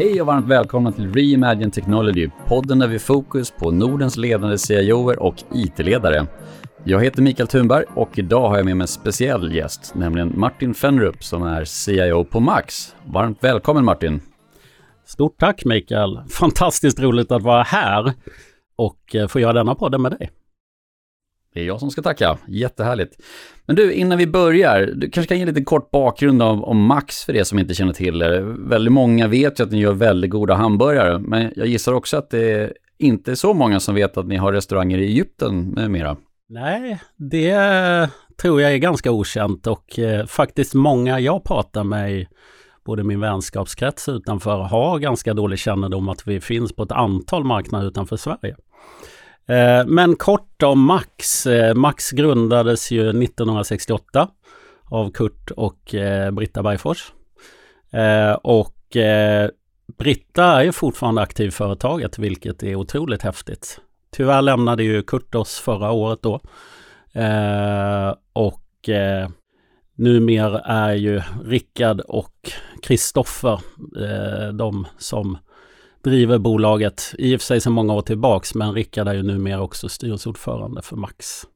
[0.00, 5.22] Hej och varmt välkomna till Reimagine Technology, podden där vi fokus på Nordens ledande CIOer
[5.22, 6.26] och IT-ledare.
[6.84, 10.74] Jag heter Mikael Thunberg och idag har jag med mig en speciell gäst, nämligen Martin
[10.74, 12.94] Fenrup som är CIO på Max.
[13.04, 14.20] Varmt välkommen Martin!
[15.04, 16.20] Stort tack Mikael!
[16.30, 18.12] Fantastiskt roligt att vara här
[18.76, 20.30] och eh, få göra denna podden med dig.
[21.54, 23.16] Det är jag som ska tacka, jättehärligt.
[23.66, 27.24] Men du, innan vi börjar, du kanske kan ge lite kort bakgrund om, om Max
[27.24, 28.40] för det som inte känner till det.
[28.58, 32.30] Väldigt många vet ju att ni gör väldigt goda hamburgare, men jag gissar också att
[32.30, 36.16] det inte är så många som vet att ni har restauranger i Egypten med mera.
[36.48, 38.08] Nej, det
[38.42, 42.26] tror jag är ganska okänt och eh, faktiskt många jag pratar med
[42.84, 47.88] både min vänskapskrets utanför har ganska dålig kännedom att vi finns på ett antal marknader
[47.88, 48.56] utanför Sverige.
[49.50, 51.46] Eh, men kort om Max.
[51.46, 54.28] Eh, Max grundades ju 1968
[54.84, 57.12] av Kurt och eh, Britta Bergfors.
[58.42, 58.76] Och
[59.98, 63.80] Britta är ju fortfarande aktiv i företaget, vilket är otroligt häftigt.
[64.12, 66.40] Tyvärr lämnade ju Kurt oss förra året då.
[68.32, 68.88] Och
[69.96, 73.60] numera är ju Rickard och Kristoffer
[74.52, 75.38] de som
[76.02, 79.62] driver bolaget, i och för sig sedan många år tillbaks, men Rickard är ju numera
[79.62, 81.46] också styrelseordförande för Max.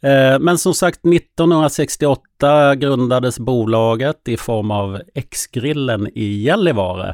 [0.00, 7.08] Eh, men som sagt 1968 grundades bolaget i form av X-grillen i Gällivare.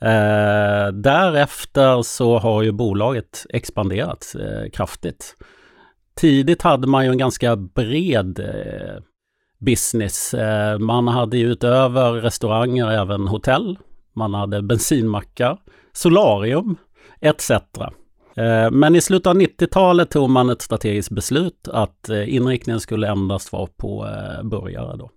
[0.00, 5.36] Eh, därefter så har ju bolaget expanderat eh, kraftigt.
[6.16, 8.40] Tidigt hade man ju en ganska bred
[9.58, 10.34] business.
[10.78, 13.78] Man hade ju utöver restauranger även hotell
[14.14, 15.58] man hade bensinmackar,
[15.92, 16.76] solarium
[17.20, 17.50] etc.
[18.36, 23.08] Eh, men i slutet av 90-talet tog man ett strategiskt beslut att eh, inriktningen skulle
[23.08, 25.10] endast vara på eh, burgare då.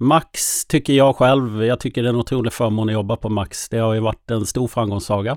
[0.00, 3.68] Max tycker jag själv, jag tycker det är en otrolig förmån att jobba på Max.
[3.68, 5.36] Det har ju varit en stor framgångssaga.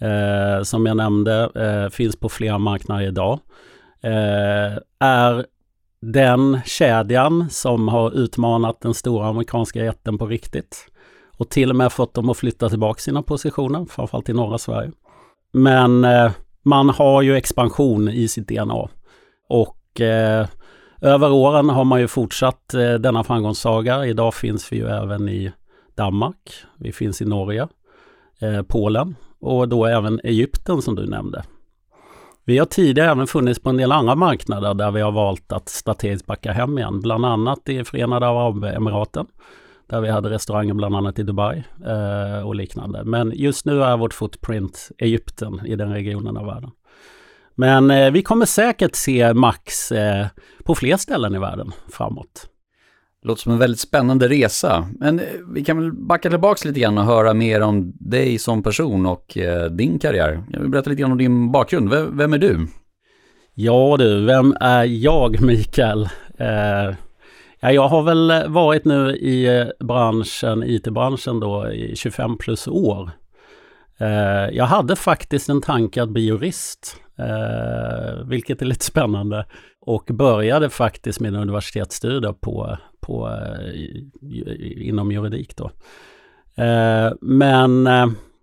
[0.00, 3.40] Eh, som jag nämnde, eh, finns på flera marknader idag.
[4.02, 5.46] Eh, är
[6.00, 10.86] den kedjan som har utmanat den stora amerikanska jätten på riktigt
[11.38, 14.92] och till och med fått dem att flytta tillbaka sina positioner, framförallt i norra Sverige.
[15.52, 16.30] Men eh,
[16.62, 18.88] man har ju expansion i sitt DNA.
[19.48, 20.46] Och eh,
[21.00, 24.06] över åren har man ju fortsatt eh, denna framgångssaga.
[24.06, 25.52] Idag finns vi ju även i
[25.94, 27.68] Danmark, vi finns i Norge,
[28.40, 31.44] eh, Polen och då även Egypten som du nämnde.
[32.44, 35.68] Vi har tidigare även funnits på en del andra marknader där vi har valt att
[35.68, 39.26] strategiskt backa hem igen, bland annat i Förenade Arabemiraten
[39.88, 43.04] där vi hade restauranger bland annat i Dubai eh, och liknande.
[43.04, 46.70] Men just nu är vårt footprint Egypten i den regionen av världen.
[47.54, 50.26] Men eh, vi kommer säkert se Max eh,
[50.64, 52.46] på fler ställen i världen framåt.
[53.22, 54.88] Låter som en väldigt spännande resa.
[55.00, 58.62] Men eh, vi kan väl backa tillbaka lite grann och höra mer om dig som
[58.62, 60.44] person och eh, din karriär.
[60.50, 61.90] Jag vill berätta lite grann om din bakgrund.
[61.90, 62.66] Vem, vem är du?
[63.54, 66.08] Ja du, vem är jag Mikael?
[67.60, 72.68] Ja, jag har väl eh, varit nu i eh, branschen, IT-branschen då i 25 plus
[72.68, 73.10] år.
[73.98, 79.46] Eh, jag hade faktiskt en tanke att bli jurist, eh, vilket är lite spännande.
[79.80, 85.70] Och började faktiskt mina universitetsstudier på, på, eh, inom juridik då.
[87.20, 87.88] Men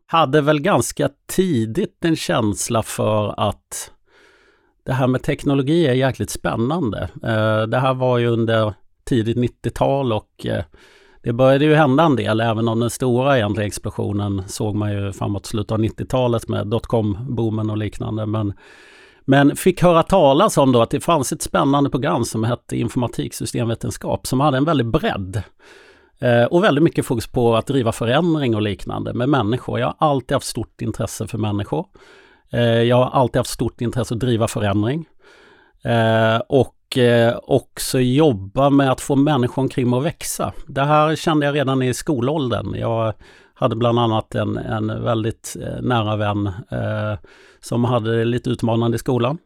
[0.07, 3.91] hade väl ganska tidigt en känsla för att
[4.85, 7.09] det här med teknologi är jäkligt spännande.
[7.67, 8.73] Det här var ju under
[9.05, 10.63] tidigt 90-tal och eh,
[11.25, 15.11] det började ju hända en del, även om den stora egentligen explosionen såg man ju
[15.11, 18.25] framåt slutet av 90-talet med dotcom-boomen och liknande.
[18.25, 18.53] Men,
[19.21, 24.27] men fick höra talas om då att det fanns ett spännande program som hette informatiksystemvetenskap
[24.27, 25.43] som hade en väldig bredd.
[26.19, 29.79] Eh, och väldigt mycket fokus på att driva förändring och liknande med människor.
[29.79, 31.85] Jag har alltid haft stort intresse för människor.
[32.51, 35.05] Eh, jag har alltid haft stort intresse att driva förändring.
[36.47, 40.53] och Eh, också jobba med att få människor omkring mig att växa.
[40.67, 42.75] Det här kände jag redan i skolåldern.
[42.75, 43.13] Jag
[43.53, 47.19] hade bland annat en, en väldigt eh, nära vän eh,
[47.59, 49.37] som hade lite utmanande i skolan.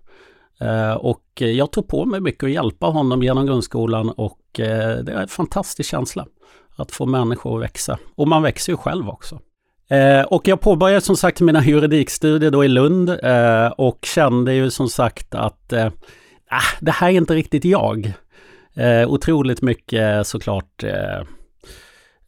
[0.60, 5.12] Eh, och jag tog på mig mycket att hjälpa honom genom grundskolan och eh, det
[5.12, 6.25] är en fantastisk känsla
[6.75, 7.98] att få människor att växa.
[8.16, 9.40] Och man växer ju själv också.
[9.90, 14.69] Eh, och jag påbörjade som sagt mina juridikstudier då i Lund eh, och kände ju
[14.69, 15.74] som sagt att
[16.50, 18.13] ah, det här är inte riktigt jag.
[18.74, 21.19] Eh, otroligt mycket såklart eh,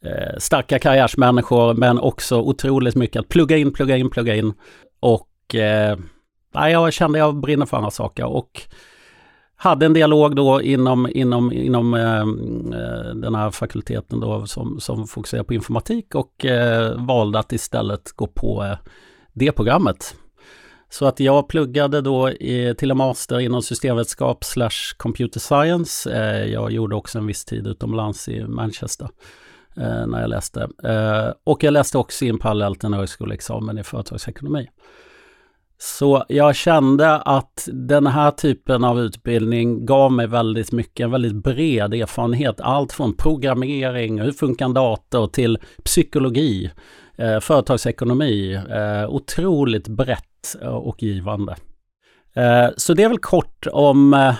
[0.04, 4.52] eh, starka karriärsmänniskor men också otroligt mycket att plugga in, plugga in, plugga in.
[5.00, 5.98] Och eh,
[6.52, 8.62] ah, jag kände jag brinner för andra saker och
[9.56, 12.20] hade en dialog då inom, inom, inom eh,
[12.80, 18.12] eh, den här fakulteten då som, som fokuserar på informatik och eh, valde att istället
[18.12, 18.76] gå på eh,
[19.32, 20.14] det programmet.
[20.92, 26.12] Så att jag pluggade då i, till en master inom systemvetenskap slash computer science.
[26.12, 29.08] Eh, jag gjorde också en viss tid utomlands i Manchester
[29.76, 30.68] eh, när jag läste.
[30.84, 34.68] Eh, och jag läste också in parallellt en högskoleexamen i företagsekonomi.
[35.78, 41.34] Så jag kände att den här typen av utbildning gav mig väldigt mycket, en väldigt
[41.34, 42.60] bred erfarenhet.
[42.60, 46.70] Allt från programmering, hur funkar en dator, till psykologi,
[47.16, 48.54] eh, företagsekonomi.
[48.54, 50.31] Eh, otroligt brett
[50.62, 51.56] Eh, och givande.
[52.34, 54.34] Eh, så det är väl kort om eh,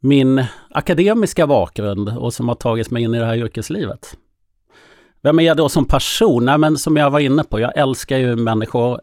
[0.00, 4.16] min akademiska bakgrund och som har tagit mig in i det här yrkeslivet.
[5.22, 6.44] Vem är jag då som person?
[6.44, 9.00] Nej, men som jag var inne på, jag älskar ju människor.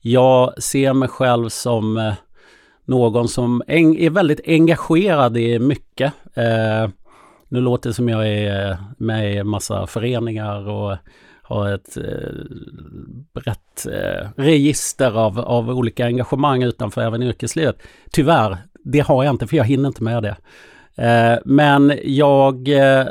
[0.00, 2.12] Jag ser mig själv som
[2.84, 6.12] någon som är väldigt engagerad i mycket.
[7.48, 10.96] Nu låter det som jag är med i en massa föreningar och
[11.48, 12.30] har ett eh,
[13.32, 17.76] brett eh, register av, av olika engagemang utanför även yrkeslivet.
[18.10, 20.36] Tyvärr, det har jag inte för jag hinner inte med det.
[21.04, 22.68] Eh, men jag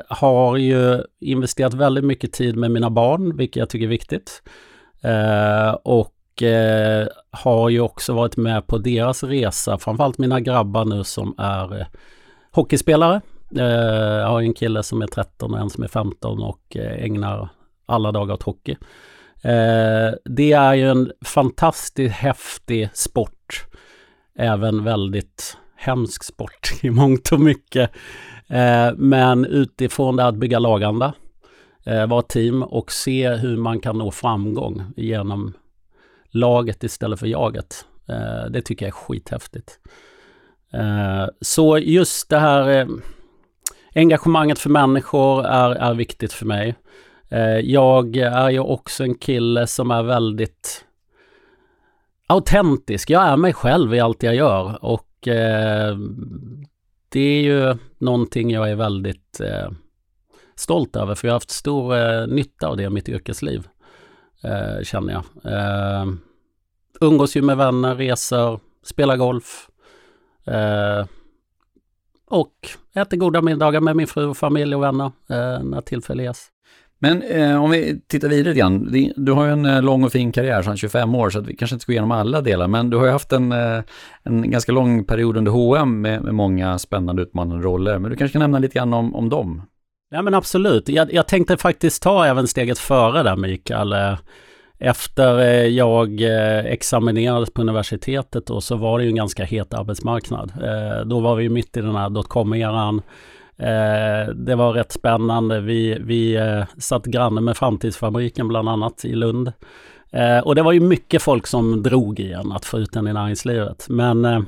[0.10, 4.44] har ju investerat väldigt mycket tid med mina barn, vilket jag tycker är viktigt.
[5.84, 6.13] Och
[7.31, 11.88] har ju också varit med på deras resa, framförallt mina grabbar nu som är
[12.51, 13.22] hockeyspelare.
[13.50, 17.50] Jag har en kille som är 13 och en som är 15 och ägnar
[17.88, 18.75] alla dagar åt hockey.
[19.42, 23.66] Eh, det är ju en fantastiskt häftig sport.
[24.36, 27.92] Även väldigt hemsk sport i mångt och mycket.
[28.48, 31.13] Eh, men utifrån det att bygga laganda,
[31.86, 35.54] eh, vara team och se hur man kan nå framgång genom
[36.30, 37.86] laget istället för jaget.
[38.10, 39.80] Eh, det tycker jag är skithäftigt.
[40.74, 42.88] Eh, så just det här eh,
[43.95, 46.75] engagemanget för människor är, är viktigt för mig.
[47.29, 50.85] Eh, jag är ju också en kille som är väldigt
[52.27, 53.09] autentisk.
[53.09, 55.97] Jag är mig själv i allt jag gör och eh,
[57.09, 59.71] det är ju någonting jag är väldigt eh,
[60.56, 63.68] stolt över för jag har haft stor nytta av det i mitt yrkesliv.
[64.83, 65.24] känner jag
[67.01, 69.69] umgås ju med vänner, reser, spelar golf.
[72.29, 75.12] Och äter goda middagar med min fru och familj och vänner
[75.63, 76.51] när tillfälle ges.
[77.00, 79.12] Men eh, om vi tittar vidare igen.
[79.16, 81.56] Du har ju en eh, lång och fin karriär, sedan 25 år, så att vi
[81.56, 83.82] kanske inte ska gå igenom alla delar, men du har ju haft en, eh,
[84.24, 88.00] en ganska lång period under H&M med, med många spännande utmanande roller.
[88.00, 89.62] Men du kanske kan nämna lite grann om, om dem?
[90.10, 90.90] Ja men absolut.
[90.90, 93.94] Jag, jag tänkte faktiskt ta även steget före där Mikael.
[93.94, 94.18] Eh,
[94.80, 96.22] efter jag
[96.66, 100.52] examinerades på universitetet då, så var det ju en ganska het arbetsmarknad.
[101.06, 103.02] Då var vi mitt i den här dotcom-eran.
[103.59, 105.62] Eh, det var rätt spännande.
[105.62, 109.54] Vi, vi eh, satt granne med Framtidsfabriken bland annat i Lund.
[110.12, 113.13] Eh, och det var ju mycket folk som drog igen att få ut den i
[113.13, 113.86] näringslivet.
[113.89, 114.45] Men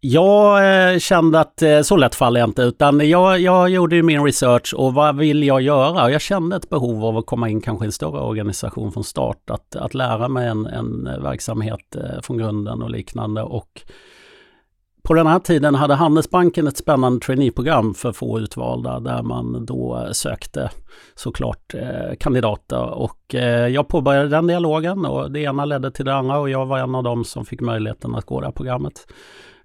[0.00, 4.94] jag kände att så lätt faller jag inte utan jag, jag gjorde min research och
[4.94, 6.10] vad vill jag göra?
[6.10, 9.50] Jag kände ett behov av att komma in kanske i en större organisation från start.
[9.50, 13.42] Att, att lära mig en, en verksamhet från grunden och liknande.
[13.42, 13.82] Och
[15.02, 20.08] på den här tiden hade Handelsbanken ett spännande traineeprogram för få utvalda där man då
[20.12, 20.70] sökte
[21.14, 26.14] såklart eh, kandidater och eh, jag påbörjade den dialogen och det ena ledde till det
[26.14, 29.06] andra och jag var en av dem som fick möjligheten att gå det här programmet.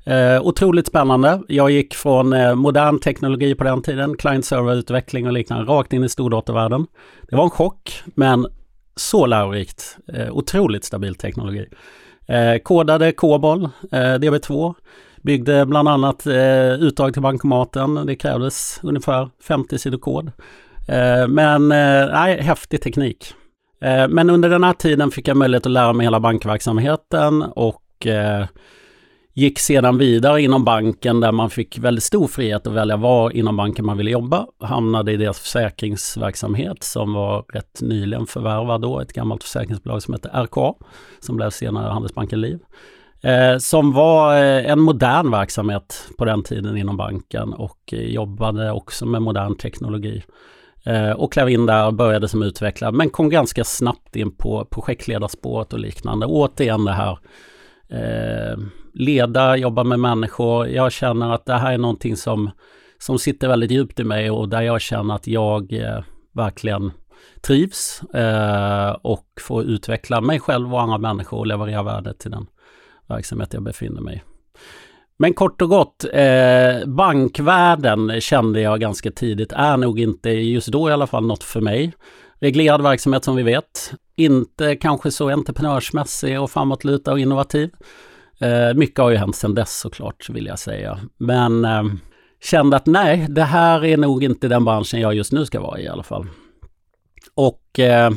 [0.06, 1.42] Eh, otroligt spännande.
[1.48, 6.10] Jag gick från eh, modern teknologi på den tiden, client-server-utveckling och liknande, rakt in i
[6.10, 6.88] stordatorvärlden.
[7.30, 8.48] Det var en chock, men
[8.96, 9.98] så lärorikt.
[10.14, 11.66] Eh, otroligt stabil teknologi.
[12.28, 14.76] Eh, kodade COBOL, eh, DB2,
[15.26, 18.06] byggde bland annat eh, uttag till bankomaten.
[18.06, 20.32] Det krävdes ungefär 50 sidor kod.
[20.88, 23.34] Eh, men eh, nej, häftig teknik.
[23.82, 28.08] Eh, men under den här tiden fick jag möjlighet att lära mig hela bankverksamheten och
[28.08, 28.46] eh,
[29.38, 33.58] Gick sedan vidare inom banken där man fick väldigt stor frihet att välja var inom
[33.58, 34.48] banken man ville jobba.
[34.60, 40.30] Hamnade i deras försäkringsverksamhet som var rätt nyligen förvärvad då, ett gammalt försäkringsbolag som hette
[40.30, 40.74] RKA,
[41.20, 42.60] som blev senare Handelsbanken Liv.
[43.26, 48.72] Eh, som var eh, en modern verksamhet på den tiden inom banken och eh, jobbade
[48.72, 50.24] också med modern teknologi.
[50.86, 54.66] Eh, och klev in där och började som utvecklare men kom ganska snabbt in på
[54.66, 56.26] projektledarspåret och liknande.
[56.26, 57.20] Återigen det här
[57.90, 58.58] eh,
[58.94, 60.68] leda, jobba med människor.
[60.68, 62.50] Jag känner att det här är någonting som,
[63.00, 66.00] som sitter väldigt djupt i mig och där jag känner att jag eh,
[66.34, 66.92] verkligen
[67.42, 72.48] trivs eh, och får utveckla mig själv och andra människor och leverera värde till den
[73.08, 74.22] verksamhet jag befinner mig i.
[75.18, 80.90] Men kort och gott, eh, bankvärlden kände jag ganska tidigt är nog inte, just då
[80.90, 81.94] i alla fall, något för mig.
[82.40, 83.94] Reglerad verksamhet som vi vet.
[84.16, 87.70] Inte kanske så entreprenörsmässig och framåtlutad och innovativ.
[88.40, 91.00] Eh, mycket har ju hänt sedan dess såklart, vill jag säga.
[91.18, 91.84] Men eh,
[92.44, 95.80] kände att nej, det här är nog inte den branschen jag just nu ska vara
[95.80, 96.28] i i alla fall.
[97.36, 98.12] Och eh,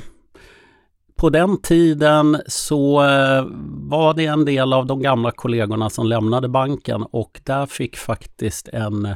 [1.18, 6.48] på den tiden så eh, var det en del av de gamla kollegorna som lämnade
[6.48, 9.08] banken och där fick faktiskt en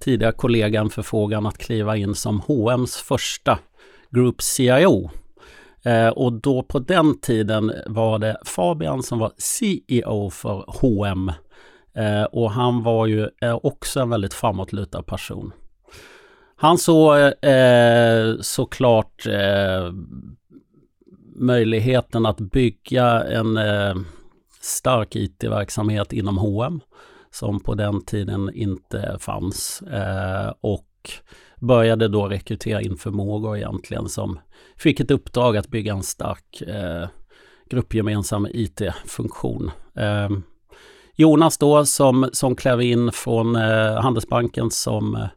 [0.00, 3.58] tidigare kollega en förfrågan att kliva in som H&M's första
[4.10, 5.10] Group CIO.
[5.84, 11.32] Eh, och då på den tiden var det Fabian som var CEO för H&M
[11.96, 15.52] eh, och han var ju eh, också en väldigt framåtlutad person.
[16.56, 19.92] Han såg eh, eh, såklart eh,
[21.38, 23.94] möjligheten att bygga en eh,
[24.60, 26.80] stark IT-verksamhet inom H&M
[27.30, 29.82] som på den tiden inte fanns.
[29.82, 31.10] Eh, och
[31.60, 34.38] började då rekrytera in förmågor egentligen som
[34.76, 37.08] fick ett uppdrag att bygga en stark eh,
[37.70, 39.70] gruppgemensam IT-funktion.
[39.96, 40.28] Eh,
[41.14, 45.28] Jonas då som, som klev in från eh, Handelsbanken som eh,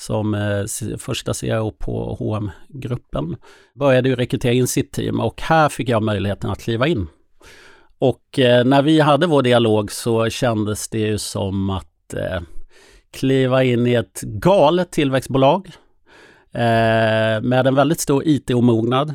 [0.00, 3.36] som eh, första CEO på hm gruppen
[3.74, 7.06] började ju rekrytera in sitt team och här fick jag möjligheten att kliva in.
[7.98, 12.40] Och eh, när vi hade vår dialog så kändes det ju som att eh,
[13.10, 15.70] kliva in i ett galet tillväxtbolag
[16.52, 19.14] eh, med en väldigt stor IT-omognad.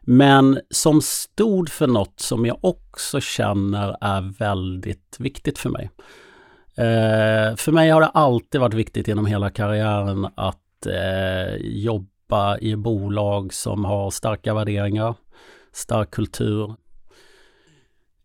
[0.00, 5.90] Men som stod för något som jag också känner är väldigt viktigt för mig.
[6.76, 12.76] Eh, för mig har det alltid varit viktigt genom hela karriären att eh, jobba i
[12.76, 15.14] bolag som har starka värderingar,
[15.72, 16.74] stark kultur,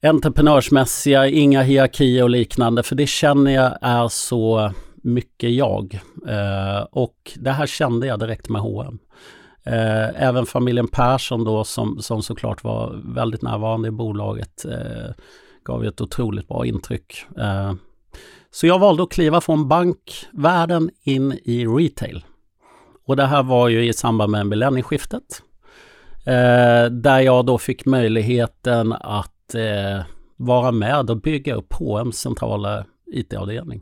[0.03, 5.99] entreprenörsmässiga, inga hierarkier och liknande, för det känner jag är så mycket jag.
[6.27, 8.99] Eh, och det här kände jag direkt med H&M.
[9.63, 15.11] Eh, även familjen Persson då som, som såklart var väldigt närvarande i bolaget eh,
[15.63, 17.25] gav ett otroligt bra intryck.
[17.37, 17.73] Eh,
[18.51, 22.25] så jag valde att kliva från bankvärlden in i retail.
[23.05, 25.41] Och det här var ju i samband med millennieskiftet.
[26.25, 30.05] Eh, där jag då fick möjligheten att eh,
[30.37, 33.81] vara med och bygga upp H&M's centrala IT-avdelning.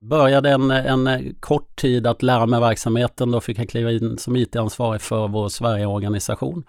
[0.00, 3.30] Började en, en kort tid att lära mig verksamheten.
[3.30, 6.48] Då fick jag kliva in som IT-ansvarig för vår Sverigeorganisation.
[6.48, 6.64] organisation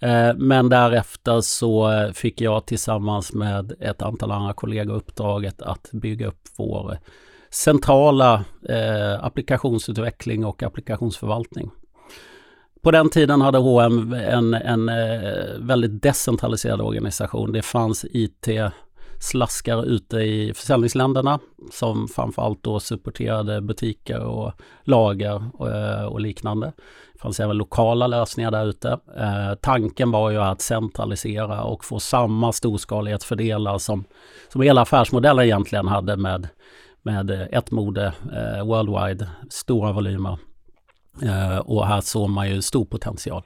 [0.00, 5.88] Eh, men därefter så eh, fick jag tillsammans med ett antal andra kollegor uppdraget att
[5.92, 6.98] bygga upp vår
[7.50, 11.70] centrala eh, applikationsutveckling och applikationsförvaltning.
[12.82, 17.52] På den tiden hade H&M en, en eh, väldigt decentraliserad organisation.
[17.52, 18.48] Det fanns IT
[19.20, 21.38] slaskar ute i försäljningsländerna
[21.72, 25.68] som framförallt då supporterade butiker och lager och,
[26.12, 26.72] och liknande.
[27.12, 28.88] Det fanns även lokala lösningar där ute.
[29.16, 34.04] Eh, tanken var ju att centralisera och få samma storskalighetsfördelar som,
[34.48, 36.48] som hela affärsmodellen egentligen hade med,
[37.02, 40.38] med ett mode eh, worldwide, stora volymer.
[41.22, 43.42] Eh, och här såg man ju stor potential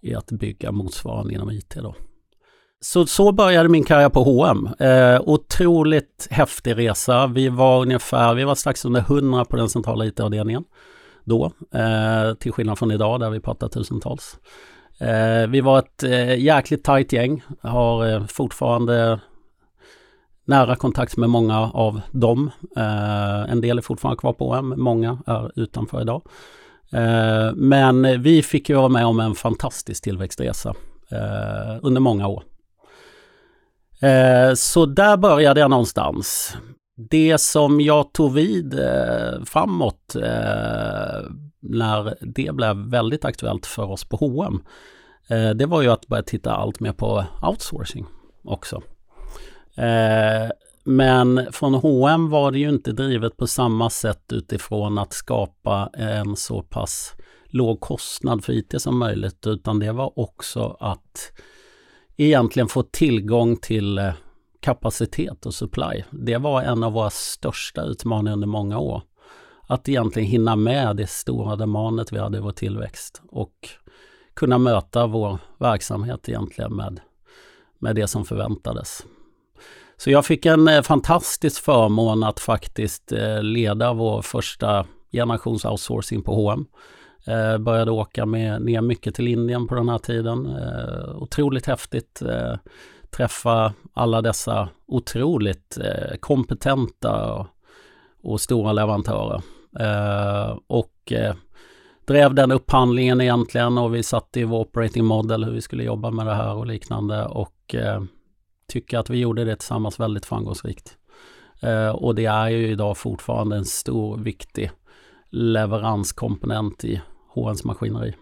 [0.00, 1.74] i att bygga motsvarande inom IT.
[1.74, 1.94] Då.
[2.82, 4.68] Så, så började min karriär på H&M.
[4.78, 7.26] Eh, otroligt häftig resa.
[7.26, 10.64] Vi var ungefär, vi var strax under 100 på den centrala IT-avdelningen
[11.24, 11.52] då.
[11.74, 14.38] Eh, till skillnad från idag där vi pratar tusentals.
[14.98, 17.42] Eh, vi var ett eh, jäkligt tajt gäng.
[17.62, 19.20] Har eh, fortfarande
[20.44, 22.50] nära kontakt med många av dem.
[22.76, 26.22] Eh, en del är fortfarande kvar på H&M, många är utanför idag.
[26.92, 30.74] Eh, men vi fick ju vara med om en fantastisk tillväxtresa
[31.10, 32.42] eh, under många år.
[34.00, 36.56] Eh, så där började jag någonstans.
[36.96, 41.30] Det som jag tog vid eh, framåt eh,
[41.60, 44.62] när det blev väldigt aktuellt för oss på H&M
[45.28, 48.06] eh, det var ju att börja titta allt mer på outsourcing
[48.44, 48.82] också.
[49.76, 50.50] Eh,
[50.84, 56.36] men från H&M var det ju inte drivet på samma sätt utifrån att skapa en
[56.36, 57.14] så pass
[57.46, 61.32] låg kostnad för IT som möjligt utan det var också att
[62.24, 64.12] egentligen få tillgång till eh,
[64.60, 66.04] kapacitet och supply.
[66.10, 69.02] Det var en av våra största utmaningar under många år.
[69.66, 73.54] Att egentligen hinna med det stora demandet vi hade i vår tillväxt och
[74.34, 77.00] kunna möta vår verksamhet egentligen med,
[77.78, 79.06] med det som förväntades.
[79.96, 86.22] Så jag fick en eh, fantastisk förmån att faktiskt eh, leda vår första generations outsourcing
[86.22, 86.66] på H&M
[87.26, 90.46] Eh, började åka med, ner mycket till Indien på den här tiden.
[90.46, 92.22] Eh, otroligt häftigt.
[92.22, 92.54] Eh,
[93.10, 97.46] träffa alla dessa otroligt eh, kompetenta och,
[98.22, 99.42] och, stora leverantörer.
[99.78, 101.34] Eh, och eh,
[102.04, 106.10] drev den upphandlingen egentligen och vi satte i vår operating model hur vi skulle jobba
[106.10, 108.02] med det här och liknande och eh,
[108.68, 110.96] tycker att vi gjorde det tillsammans väldigt framgångsrikt.
[111.62, 114.70] Eh, och det är ju idag fortfarande en stor viktig
[115.30, 117.00] leveranskomponent i
[117.34, 118.14] HNs maskineri.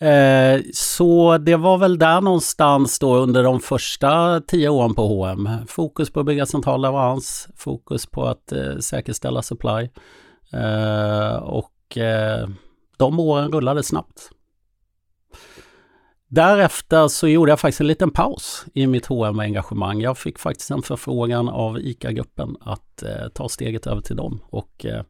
[0.00, 5.48] Eh, så det var väl där någonstans då under de första tio åren på H&M.
[5.68, 9.88] Fokus på att bygga central leverans, fokus på att eh, säkerställa supply.
[10.52, 12.48] Eh, och eh,
[12.96, 14.30] de åren rullade snabbt.
[16.28, 20.70] Därefter så gjorde jag faktiskt en liten paus i mitt hm engagemang Jag fick faktiskt
[20.70, 24.40] en förfrågan av ICA-gruppen att eh, ta steget över till dem.
[24.50, 25.02] Och eh,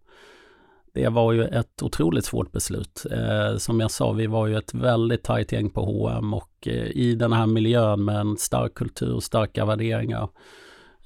[0.96, 3.06] det var ju ett otroligt svårt beslut.
[3.10, 6.86] Eh, som jag sa, vi var ju ett väldigt tajt gäng på H&M och eh,
[6.86, 10.28] i den här miljön med en stark kultur, starka värderingar.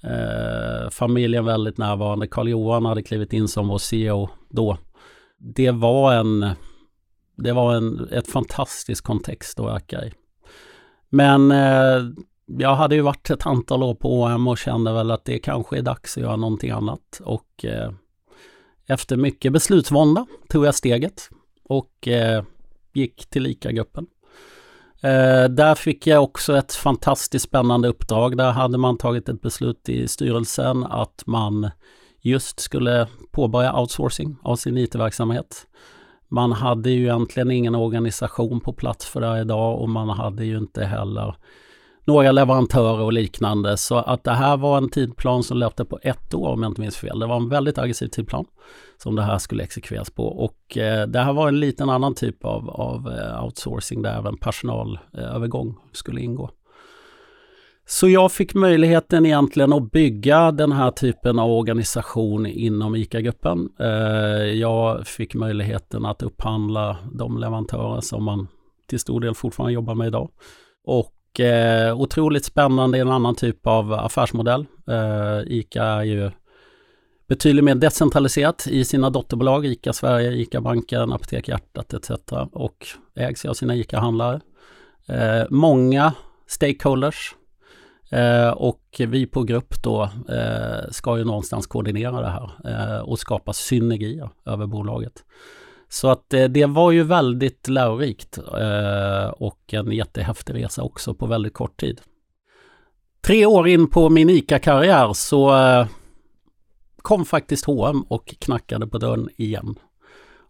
[0.02, 2.26] Eh, familjen väldigt närvarande.
[2.26, 4.78] Karl-Johan hade klivit in som vår CEO då.
[5.38, 6.46] Det var en,
[7.36, 10.12] det var en ett fantastisk kontext att öka i.
[11.08, 12.02] Men eh,
[12.46, 15.78] jag hade ju varit ett antal år på H&M och kände väl att det kanske
[15.78, 17.20] är dags att göra någonting annat.
[17.24, 17.90] Och eh,
[18.90, 21.30] efter mycket beslutsvånda tog jag steget
[21.64, 22.44] och eh,
[22.92, 24.06] gick till ICA-gruppen.
[25.02, 28.36] Eh, där fick jag också ett fantastiskt spännande uppdrag.
[28.36, 31.70] Där hade man tagit ett beslut i styrelsen att man
[32.20, 35.66] just skulle påbörja outsourcing av sin IT-verksamhet.
[36.28, 40.58] Man hade ju egentligen ingen organisation på plats för det idag och man hade ju
[40.58, 41.34] inte heller
[42.10, 43.76] några leverantörer och liknande.
[43.76, 46.80] Så att det här var en tidplan som löpte på ett år om jag inte
[46.80, 47.18] minns fel.
[47.18, 48.44] Det var en väldigt aggressiv tidplan
[49.02, 50.24] som det här skulle exekveras på.
[50.24, 54.36] Och eh, det här var en liten annan typ av, av eh, outsourcing där även
[54.36, 56.50] personalövergång skulle ingå.
[57.86, 63.68] Så jag fick möjligheten egentligen att bygga den här typen av organisation inom ICA-gruppen.
[63.80, 63.88] Eh,
[64.44, 68.48] jag fick möjligheten att upphandla de leverantörer som man
[68.88, 70.30] till stor del fortfarande jobbar med idag.
[70.86, 74.66] Och och eh, otroligt spännande i en annan typ av affärsmodell.
[74.88, 76.30] Eh, ICA är ju
[77.28, 82.10] betydligt mer decentraliserat i sina dotterbolag, ICA Sverige, ICA Banken, Apotek Hjärtat etc.
[82.52, 84.40] och ägs av sina ICA-handlare.
[85.06, 86.12] Eh, många
[86.46, 87.34] stakeholders
[88.10, 93.18] eh, och vi på grupp då eh, ska ju någonstans koordinera det här eh, och
[93.18, 95.24] skapa synergier över bolaget.
[95.92, 101.26] Så att eh, det var ju väldigt lärorikt eh, och en jättehäftig resa också på
[101.26, 102.00] väldigt kort tid.
[103.20, 105.86] Tre år in på min ICA-karriär så eh,
[106.96, 109.74] kom faktiskt H&M och knackade på dörren igen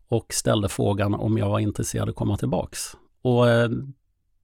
[0.09, 2.96] och ställde frågan om jag var intresserad att komma tillbaks.
[3.22, 3.44] Och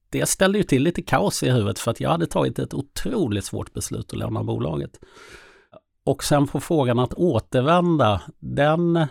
[0.09, 3.45] det ställde ju till lite kaos i huvudet för att jag hade tagit ett otroligt
[3.45, 4.99] svårt beslut att lämna bolaget.
[6.03, 9.07] Och sen få frågan att återvända, den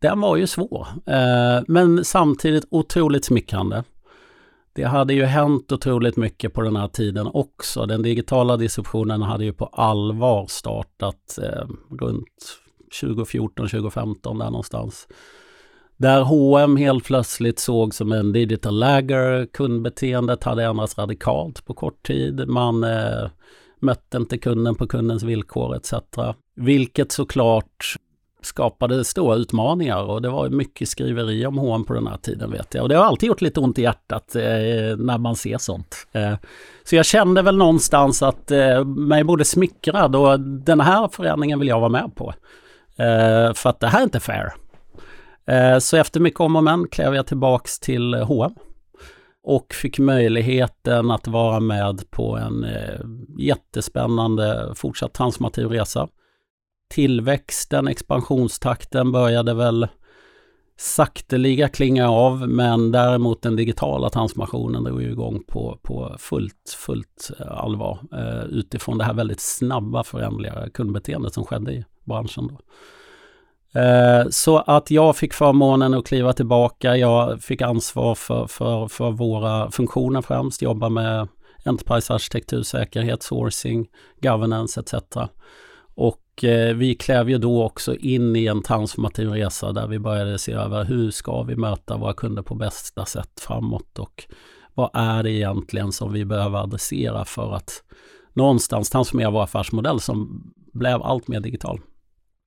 [0.00, 3.84] den var ju svår, eh, men samtidigt otroligt smickrande.
[4.72, 7.86] Det hade ju hänt otroligt mycket på den här tiden också.
[7.86, 11.68] Den digitala disruptionen hade ju på allvar startat eh,
[12.00, 12.58] runt
[13.02, 15.08] 2014-2015 där någonstans.
[15.96, 19.46] Där H&M helt plötsligt såg som en digital lagger.
[19.46, 22.48] Kundbeteendet hade ändrats radikalt på kort tid.
[22.48, 23.30] Man eh,
[23.80, 25.94] mötte inte kunden på kundens villkor etc.
[26.56, 27.96] Vilket såklart
[28.42, 32.74] skapade stora utmaningar och det var mycket skriveri om H&M på den här tiden vet
[32.74, 32.82] jag.
[32.82, 34.42] Och det har alltid gjort lite ont i hjärtat eh,
[34.96, 36.06] när man ser sånt.
[36.12, 36.34] Eh,
[36.84, 41.68] så jag kände väl någonstans att eh, mig borde smickrad och den här förändringen vill
[41.68, 42.34] jag vara med på.
[42.96, 44.52] Eh, för att det här är inte fair.
[45.46, 48.54] Eh, så efter mycket om och men klev jag tillbaks till H&M
[49.42, 53.00] och fick möjligheten att vara med på en eh,
[53.38, 56.08] jättespännande fortsatt transformativ resa
[56.90, 59.88] tillväxten, expansionstakten började väl
[60.80, 67.52] sakteliga klinga av men däremot den digitala transformationen drog igång på, på fullt, fullt eh,
[67.52, 72.48] allvar eh, utifrån det här väldigt snabba förändliga kundbeteendet som skedde i branschen.
[72.48, 72.60] Då.
[73.80, 76.96] Eh, så att jag fick förmånen att kliva tillbaka.
[76.96, 81.28] Jag fick ansvar för, för, för våra funktioner främst, jobba med
[81.64, 83.88] Enterprise-arkitektur, säkerhet, sourcing,
[84.22, 84.94] governance etc.
[86.40, 90.38] Och Eh, vi klev ju då också in i en transformativ resa där vi började
[90.38, 94.24] se över hur ska vi möta våra kunder på bästa sätt framåt och
[94.74, 97.82] vad är det egentligen som vi behöver adressera för att
[98.32, 101.80] någonstans transformera vår affärsmodell som blev allt mer digital.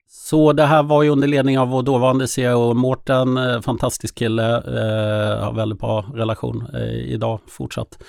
[0.08, 4.56] Så det här var ju under ledning av vår dåvarande CEO Mårten, eh, fantastisk kille,
[4.58, 8.04] eh, har väldigt bra relation eh, idag fortsatt.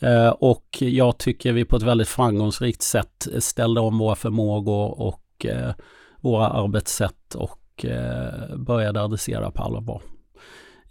[0.00, 5.20] Eh, och jag tycker vi på ett väldigt framgångsrikt sätt ställde om våra förmågor och
[5.44, 5.72] Eh,
[6.20, 10.02] våra arbetssätt och eh, började adressera på allvar.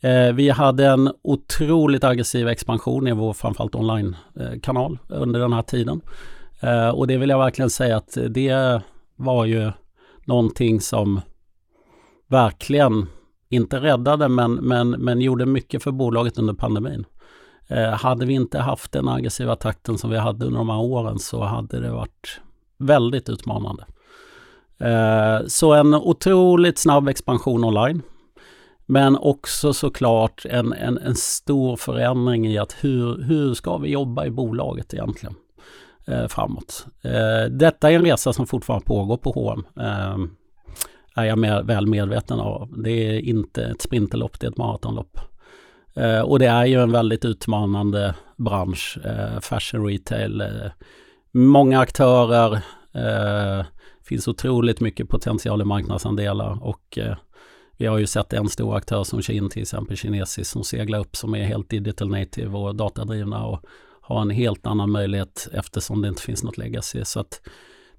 [0.02, 6.02] Eh, vi hade en otroligt aggressiv expansion i vår framförallt online-kanal under den här tiden.
[6.94, 8.82] Och det vill jag verkligen säga att det
[9.16, 9.72] var ju
[10.26, 11.22] någonting som
[12.28, 13.08] verkligen,
[13.50, 17.06] inte räddade, men, men, men gjorde mycket för bolaget under pandemin.
[17.68, 21.20] Eh, hade vi inte haft den aggressiva takten som vi hade under de här åren
[21.20, 22.42] så hade det varit
[22.78, 23.86] väldigt utmanande.
[24.80, 28.02] Eh, så en otroligt snabb expansion online.
[28.86, 34.26] Men också såklart en, en, en stor förändring i att hur, hur ska vi jobba
[34.26, 35.36] i bolaget egentligen
[36.08, 36.86] eh, framåt.
[37.02, 40.30] Eh, detta är en resa som fortfarande pågår på H&M
[41.20, 42.74] är jag med, väl medveten av.
[42.84, 45.20] Det är inte ett sprinterlopp, det är ett maratonlopp.
[45.96, 50.42] Eh, och det är ju en väldigt utmanande bransch, eh, fashion retail.
[50.42, 50.72] Eh,
[51.32, 52.54] många aktörer,
[52.94, 53.66] eh,
[54.10, 57.16] finns otroligt mycket potential i marknadsandelar och eh,
[57.78, 61.16] vi har ju sett en stor aktör som Kin till exempel, kinesisk, som seglar upp
[61.16, 63.66] som är helt digital native och datadrivna och
[64.02, 67.06] har en helt annan möjlighet eftersom det inte finns något legacy.
[67.06, 67.42] Så att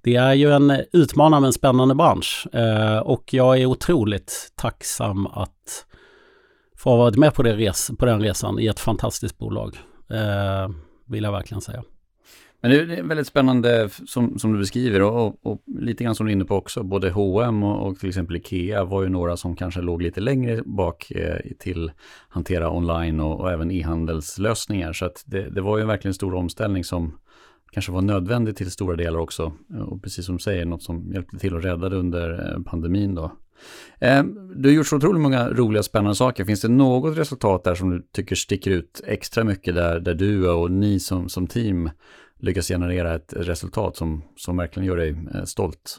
[0.02, 5.86] det är ju en utmanande men spännande bransch eh, och jag är otroligt tacksam att
[6.76, 9.76] få ha varit med på, det res på den resan i ett fantastiskt bolag.
[10.10, 10.70] Eh,
[11.06, 11.82] vill jag verkligen säga.
[12.60, 16.26] Men det är väldigt spännande som, som du beskriver och, och, och, lite grann som
[16.26, 19.36] du är inne på också, både H&M och, och, till exempel Ikea var ju några
[19.36, 21.92] som kanske låg lite längre bak eh, till
[22.28, 24.92] hantera online och, och även e-handelslösningar.
[24.92, 27.18] Så att det, det var ju verkligen en stor omställning som
[27.72, 29.52] kanske var nödvändig till stora delar också.
[29.86, 33.14] Och precis som du säger, något som hjälpte till att rädda det under eh, pandemin
[33.14, 33.32] då.
[34.00, 36.44] Ehm, du har gjort så otroligt många roliga spännande saker.
[36.44, 40.50] Finns det något resultat där som du tycker sticker ut extra mycket där, där du
[40.50, 41.90] och ni som, som team
[42.40, 45.98] lyckas generera ett resultat som, som verkligen gör dig eh, stolt?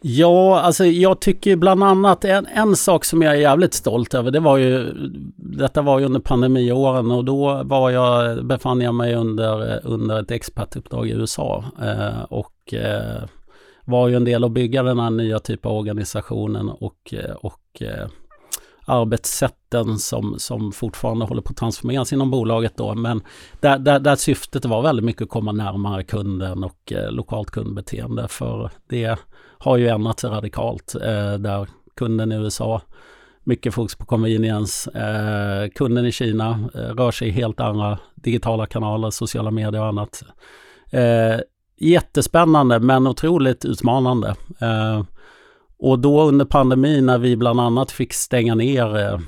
[0.00, 4.30] Ja, alltså jag tycker bland annat en, en sak som jag är jävligt stolt över,
[4.30, 4.92] det var ju,
[5.36, 10.20] detta var ju under pandemiåren och då var jag, befann jag mig under, eh, under
[10.20, 13.24] ett expertuppdrag i USA eh, och eh,
[13.84, 17.82] var ju en del att bygga den här nya typen av organisationen och, eh, och
[17.82, 18.08] eh,
[18.86, 22.94] arbetssätten som, som fortfarande håller på att transformeras inom bolaget då.
[22.94, 23.22] Men
[23.60, 28.28] där, där, där syftet var väldigt mycket att komma närmare kunden och eh, lokalt kundbeteende.
[28.28, 29.18] För det
[29.58, 32.82] har ju ändrat sig radikalt eh, där kunden i USA
[33.46, 34.90] mycket fokus på convenience.
[34.90, 39.88] Eh, kunden i Kina eh, rör sig i helt andra digitala kanaler, sociala medier och
[39.88, 40.22] annat.
[40.90, 41.40] Eh,
[41.78, 44.34] jättespännande men otroligt utmanande.
[44.60, 45.02] Eh,
[45.78, 49.18] och då under pandemin när vi bland annat fick stänga ner eh,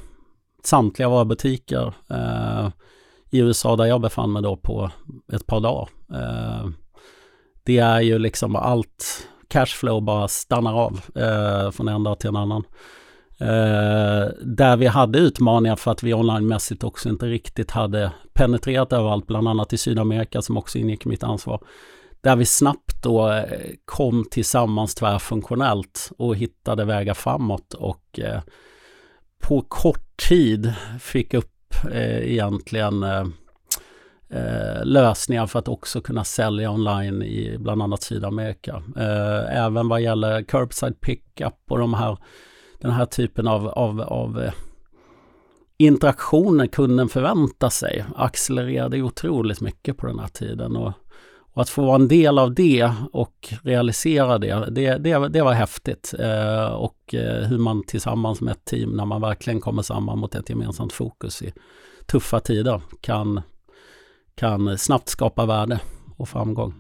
[0.65, 2.69] samtliga våra butiker eh,
[3.31, 4.91] i USA där jag befann mig då på
[5.33, 5.89] ett par dagar.
[6.13, 6.69] Eh,
[7.65, 12.37] det är ju liksom allt cashflow bara stannar av eh, från en dag till en
[12.37, 12.65] annan.
[13.41, 19.27] Eh, där vi hade utmaningar för att vi onlinemässigt också inte riktigt hade penetrerat överallt,
[19.27, 21.61] bland annat i Sydamerika som också ingick i mitt ansvar.
[22.21, 23.45] Där vi snabbt då eh,
[23.85, 28.41] kom tillsammans tvärfunktionellt och hittade vägar framåt och eh,
[29.43, 33.27] på kort tid fick upp eh, egentligen eh,
[34.31, 38.83] eh lösningar för att också kunna sälja online i bland annat Sydamerika.
[38.97, 42.19] Eh, även vad gäller curbside pickup och de här,
[42.79, 44.51] den här typen av, av, av
[45.79, 50.77] interaktioner kunden förväntar sig accelererade otroligt mycket på den här tiden.
[50.77, 50.93] Och,
[51.59, 55.53] och att få vara en del av det och realisera det, det, det, det var
[55.53, 56.15] häftigt.
[56.19, 60.35] Eh, och eh, hur man tillsammans med ett team, när man verkligen kommer samman mot
[60.35, 61.53] ett gemensamt fokus i
[62.07, 63.41] tuffa tider, kan
[64.35, 65.81] kan snabbt skapa värde
[66.17, 66.75] och framgång.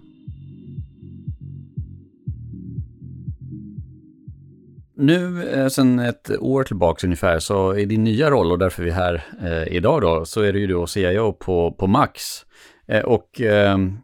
[4.97, 8.91] Nu eh, sen ett år tillbaka ungefär så i din nya roll och därför vi
[8.91, 12.45] är här eh, idag då så är det ju då CIO på, på Max.
[12.89, 13.99] Eh, och ehm,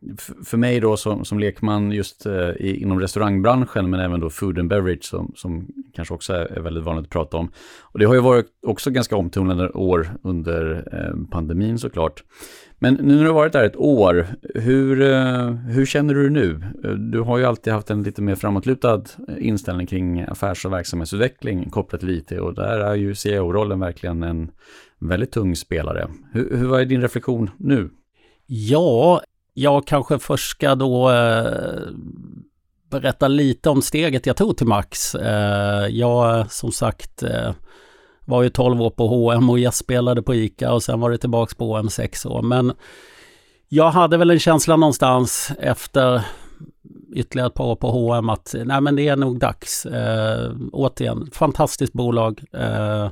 [0.44, 4.68] för mig då som, som lekman just eh, inom restaurangbranschen men även då food and
[4.68, 7.50] beverage som, som kanske också är, väldigt vanligt att prata om.
[7.80, 12.22] Och det har ju varit också ganska omtonade år under ehm, pandemin såklart.
[12.78, 16.60] Men nu när du har varit där ett år, hur, eh, hur känner du nu?
[17.12, 19.02] Du har ju alltid haft en lite mer framåtlutad
[19.38, 24.50] inställning kring affärs och verksamhetsutveckling kopplat till IT och där är ju CEO-rollen verkligen en
[24.98, 26.08] väldigt tung spelare.
[26.32, 27.90] Hur, hur var din reflektion nu?
[28.46, 29.20] Ja,
[29.54, 31.88] jag kanske först ska då eh,
[32.90, 35.14] berätta lite om steget jag tog till Max.
[35.14, 37.52] Eh, jag som sagt eh,
[38.24, 41.18] var ju 12 år på H&M och jag spelade på ICA och sen var det
[41.18, 42.42] tillbaks på H&M 6 år.
[42.42, 42.72] Men
[43.68, 46.24] Jag hade väl en känsla någonstans efter
[47.14, 49.86] ytterligare ett par år på H&M att nej men det är nog dags.
[49.86, 52.44] Eh, återigen, fantastiskt bolag.
[52.52, 53.08] Eh,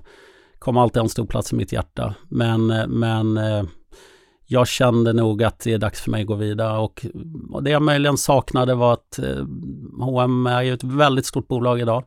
[0.59, 2.15] kommer alltid ha en stor plats i mitt hjärta.
[2.29, 3.63] Men, eh, men eh,
[4.53, 7.07] jag kände nog att det är dags för mig att gå vidare och,
[7.51, 9.45] och det jag möjligen saknade var att eh,
[10.01, 12.05] H&M är ju ett väldigt stort bolag idag.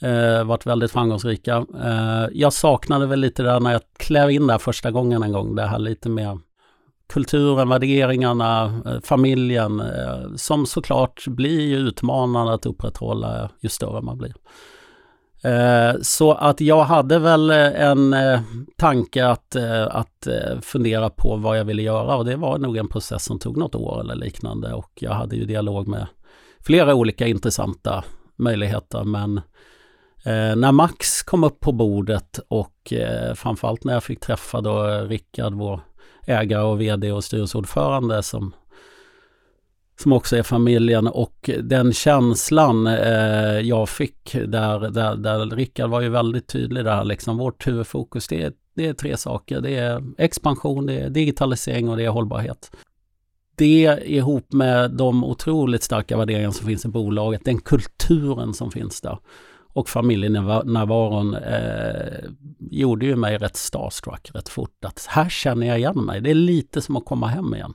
[0.00, 1.66] Eh, varit väldigt framgångsrika.
[1.84, 5.54] Eh, jag saknade väl lite där när jag klev in där första gången en gång,
[5.54, 6.38] det här lite mer
[7.08, 14.34] kulturen, värderingarna, eh, familjen eh, som såklart blir utmanande att upprätthålla ju större man blir.
[15.42, 18.40] Eh, så att jag hade väl eh, en eh,
[18.76, 19.56] tanke att,
[19.90, 20.28] att
[20.62, 23.74] fundera på vad jag ville göra och det var nog en process som tog något
[23.74, 26.06] år eller liknande och jag hade ju dialog med
[26.60, 28.04] flera olika intressanta
[28.36, 29.04] möjligheter.
[29.04, 29.40] Men
[30.56, 32.92] när Max kom upp på bordet och
[33.34, 35.80] framförallt när jag fick träffa då Rickard, vår
[36.26, 38.54] ägare och vd och styrelseordförande som,
[40.00, 46.00] som också är familjen och den känslan eh, jag fick där, där, där Rickard var
[46.00, 49.60] ju väldigt tydlig där liksom vårt huvudfokus det är, det är tre saker.
[49.60, 52.70] Det är expansion, det är digitalisering och det är hållbarhet.
[53.56, 59.00] Det ihop med de otroligt starka värderingar som finns i bolaget, den kulturen som finns
[59.00, 59.18] där
[59.76, 64.84] och familjenärvaron eh, gjorde ju mig rätt starstruck rätt fort.
[64.84, 66.20] Att här känner jag igen mig.
[66.20, 67.72] Det är lite som att komma hem igen.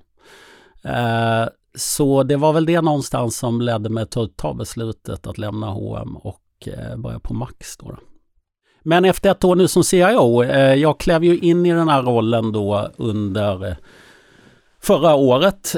[0.84, 5.38] Eh, så det var väl det någonstans som ledde mig till att ta beslutet att
[5.38, 7.78] lämna H&M och eh, börja på Max.
[7.78, 7.98] Då.
[8.84, 12.04] Men efter ett år nu som CIO, eh, jag klev ju in i den här
[12.04, 13.76] rollen då under eh,
[14.84, 15.76] förra året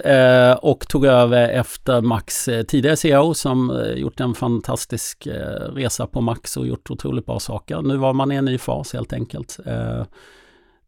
[0.62, 5.28] och tog över efter Max tidigare CEO som gjort en fantastisk
[5.74, 7.82] resa på Max och gjort otroligt bra saker.
[7.82, 9.60] Nu var man i en ny fas helt enkelt.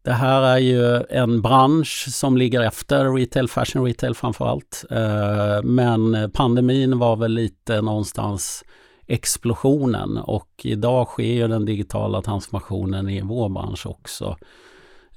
[0.06, 4.84] Det här är ju en bransch som ligger efter retail, fashion retail framförallt.
[4.90, 5.64] allt.
[5.64, 8.64] men pandemin var väl lite någonstans
[9.06, 14.36] explosionen och idag sker ju den digitala transformationen i vår bransch också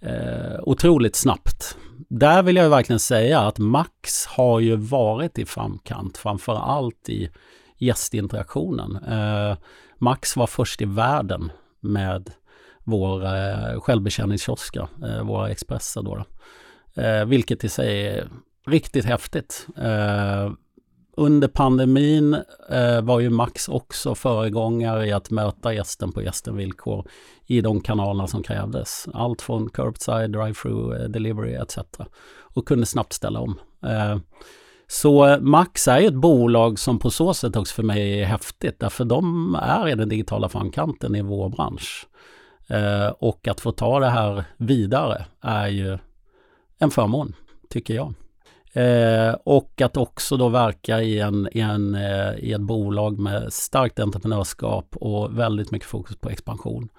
[0.01, 1.77] eh, otroligt snabbt.
[2.07, 7.29] Där vill jag verkligen säga att Max har ju varit i framkant, framför allt i
[7.77, 8.95] gästinteraktionen.
[8.95, 9.57] Eh,
[9.97, 12.31] Max var först i världen med
[12.89, 16.25] våra eh, självbetjäningskiosker, eh, våra Expresser då.
[17.01, 18.29] Eh, vilket i sig är
[18.67, 19.67] riktigt häftigt.
[19.77, 20.51] Eh,
[21.17, 22.33] under pandemin
[22.69, 27.07] eh, var ju Max också föregångare i att möta gästen på gästen-villkor
[27.45, 29.07] i de kanalerna som krävdes.
[29.13, 31.77] Allt från curbside, drive-through, eh, delivery etc.
[32.39, 33.59] Och kunde snabbt ställa om.
[33.85, 34.17] Eh,
[34.87, 39.05] så Max är ett bolag som på så sätt också för mig är häftigt därför
[39.05, 42.07] de är i den digitala framkanten i vår bransch.
[42.69, 45.97] Eh, och att få ta det här vidare är ju
[46.79, 47.35] en förmån,
[47.69, 48.13] tycker jag.
[48.73, 53.53] Eh, och att också då verka i, en, i, en, eh, i ett bolag med
[53.53, 56.89] starkt entreprenörskap och väldigt mycket fokus på expansion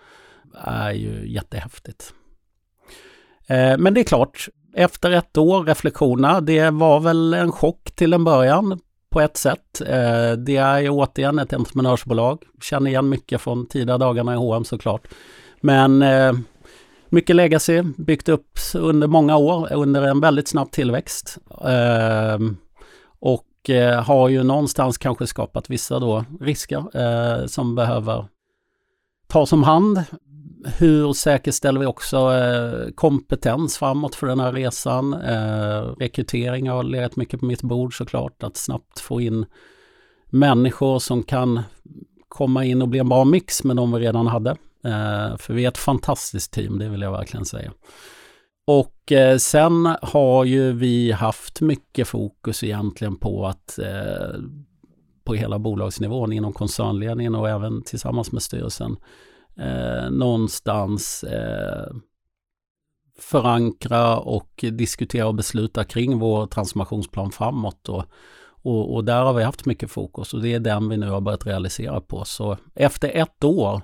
[0.64, 2.14] är ju jättehäftigt.
[3.46, 8.12] Eh, men det är klart, efter ett år reflektioner, det var väl en chock till
[8.12, 8.80] en början
[9.10, 9.80] på ett sätt.
[9.80, 14.64] Eh, det är ju återigen ett entreprenörsbolag, känner igen mycket från tidiga dagarna i H&M
[14.64, 15.08] såklart.
[15.60, 16.32] Men eh,
[17.08, 21.38] mycket legacy, byggt upp under många år under en väldigt snabb tillväxt.
[21.64, 22.38] Eh,
[23.20, 28.26] och eh, har ju någonstans kanske skapat vissa då risker eh, som behöver
[29.26, 30.04] tas om hand.
[30.78, 35.12] Hur säkerställer vi också eh, kompetens framåt för den här resan?
[35.14, 39.46] Eh, rekrytering har legat mycket på mitt bord såklart, att snabbt få in
[40.26, 41.60] människor som kan
[42.28, 44.56] komma in och bli en bra mix med de vi redan hade.
[44.84, 47.72] Eh, för vi är ett fantastiskt team, det vill jag verkligen säga.
[48.66, 54.40] Och eh, sen har ju vi haft mycket fokus egentligen på att eh,
[55.24, 58.96] på hela bolagsnivån inom koncernledningen och även tillsammans med styrelsen
[59.56, 61.94] eh, någonstans eh,
[63.18, 67.88] förankra och diskutera och besluta kring vår transformationsplan framåt.
[67.88, 68.04] Och,
[68.62, 71.20] och, och, där har vi haft mycket fokus och det är den vi nu har
[71.20, 72.24] börjat realisera på.
[72.24, 73.82] Så efter ett år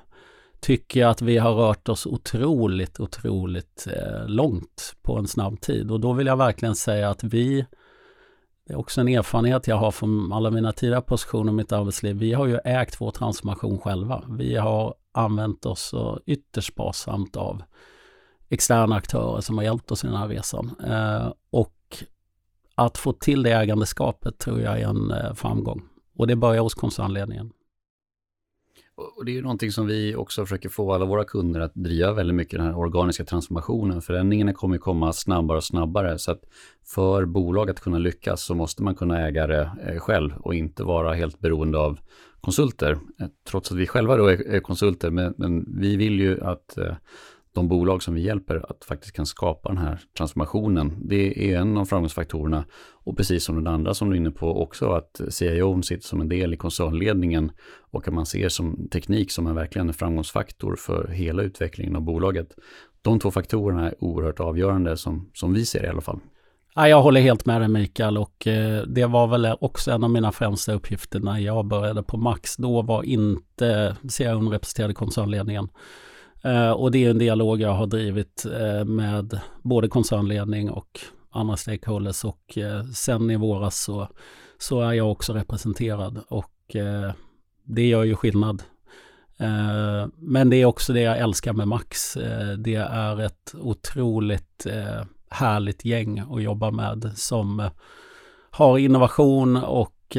[0.61, 5.90] tycker jag att vi har rört oss otroligt, otroligt eh, långt på en snabb tid.
[5.90, 7.66] Och då vill jag verkligen säga att vi,
[8.66, 12.16] det är också en erfarenhet jag har från alla mina tidigare positioner i mitt arbetsliv,
[12.16, 14.25] vi har ju ägt vår transformation själva.
[14.29, 15.95] Vi har använt oss
[16.27, 17.62] ytterst sparsamt av
[18.49, 20.71] externa aktörer som har hjälpt oss i den här resan.
[20.85, 21.73] Eh, och
[22.75, 25.83] att få till det ägandeskapet tror jag är en eh, framgång.
[26.16, 27.53] Och det börjar hos koncernledningen.
[28.96, 32.12] Och det är ju någonting som vi också försöker få alla våra kunder att driva
[32.12, 34.02] väldigt mycket, den här organiska transformationen.
[34.02, 36.18] Förändringarna kommer komma snabbare och snabbare.
[36.18, 36.40] Så att
[36.85, 40.85] för bolag att kunna lyckas så måste man kunna äga det eh, själv och inte
[40.85, 41.98] vara helt beroende av
[42.40, 42.92] konsulter.
[43.20, 46.94] Eh, trots att vi själva då är konsulter, men, men vi vill ju att eh,
[47.57, 50.92] de bolag som vi hjälper att faktiskt kan skapa den här transformationen.
[51.01, 52.64] Det är en av framgångsfaktorerna.
[53.05, 56.21] Och precis som den andra som du är inne på också, att CIO sitter som
[56.21, 57.53] en del i koncernledningen
[57.90, 62.03] och att man ser som teknik som en verkligen en framgångsfaktor för hela utvecklingen av
[62.03, 62.49] bolaget.
[63.03, 66.21] De två faktorerna är oerhört avgörande som, som vi ser i alla fall.
[66.75, 70.11] Ja, jag håller helt med dig Mikael och eh, det var väl också en av
[70.11, 72.57] mina främsta uppgifter när jag började på Max.
[72.57, 75.69] Då var inte CIO representerad i koncernledningen.
[76.42, 81.57] Eh, och det är en dialog jag har drivit eh, med både koncernledning och andra
[81.57, 84.09] stakeholders och eh, sen i våras så,
[84.59, 86.53] så är jag också representerad och
[87.64, 88.62] det gör ju skillnad.
[90.16, 92.14] Men det är också det jag älskar med Max.
[92.59, 94.66] Det är ett otroligt
[95.31, 97.70] härligt gäng att jobba med som
[98.51, 100.16] har innovation och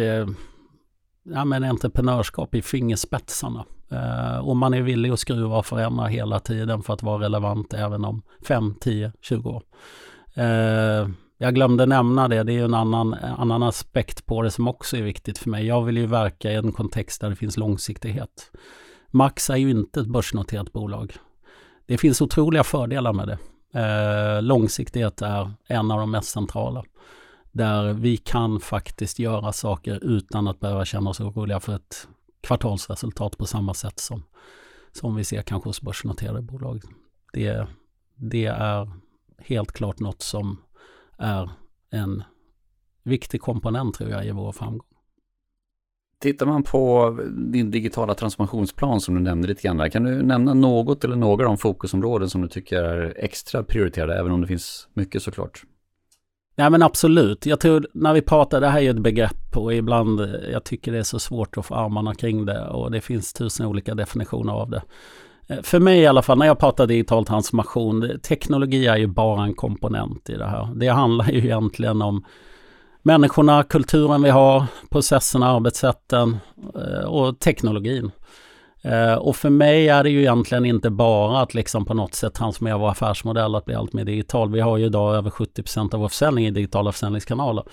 [1.24, 3.66] ja, men entreprenörskap i fingerspetsarna.
[3.92, 7.74] Uh, och man är villig att skruva och förändra hela tiden för att vara relevant
[7.74, 9.64] även om 5, 10, 20 år.
[10.38, 14.98] Uh, jag glömde nämna det, det är en annan, annan aspekt på det som också
[14.98, 15.66] är viktigt för mig.
[15.66, 18.52] Jag vill ju verka i en kontext där det finns långsiktighet.
[19.08, 21.14] Max är ju inte ett börsnoterat bolag.
[21.86, 23.38] Det finns otroliga fördelar med det.
[23.76, 26.84] Uh, långsiktighet är en av de mest centrala.
[27.52, 32.08] Där vi kan faktiskt göra saker utan att behöva känna oss oroliga för ett
[32.42, 34.24] kvartalsresultat på samma sätt som,
[34.92, 36.82] som vi ser kanske hos börsnoterade bolag.
[37.34, 37.68] Det,
[38.16, 38.92] det är
[39.38, 40.62] helt klart något som
[41.18, 41.50] är
[41.92, 42.24] en
[43.04, 44.88] viktig komponent tror jag i vår framgång.
[46.20, 47.12] Tittar man på
[47.52, 51.44] din digitala transformationsplan som du nämnde lite grann där, kan du nämna något eller några
[51.44, 55.64] av de fokusområden som du tycker är extra prioriterade, även om det finns mycket såklart?
[56.60, 57.46] Ja men absolut.
[57.46, 60.92] Jag tror när vi pratar, det här är ju ett begrepp och ibland, jag tycker
[60.92, 64.54] det är så svårt att få armarna kring det och det finns tusen olika definitioner
[64.54, 64.82] av det.
[65.48, 69.44] Eh, för mig i alla fall, när jag pratar digital transformation, teknologi är ju bara
[69.44, 70.70] en komponent i det här.
[70.76, 72.26] Det handlar ju egentligen om
[73.02, 76.38] människorna, kulturen vi har, processerna, arbetssätten
[76.76, 78.12] eh, och teknologin.
[78.82, 82.34] Eh, och för mig är det ju egentligen inte bara att liksom på något sätt
[82.34, 84.52] transformera vår affärsmodell att bli allt mer digital.
[84.52, 87.64] Vi har ju idag över 70% av vår försäljning i digitala försäljningskanaler.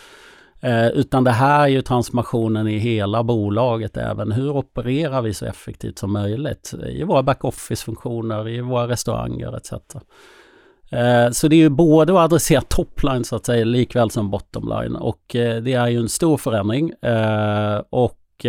[0.60, 4.32] Eh, utan det här är ju transformationen i hela bolaget även.
[4.32, 9.72] Hur opererar vi så effektivt som möjligt i våra backoffice-funktioner, i våra restauranger etc.
[10.90, 14.96] Eh, så det är ju både att adressera topline så att säga likväl som bottomline
[14.96, 16.92] och det är ju en stor förändring.
[17.90, 18.46] Och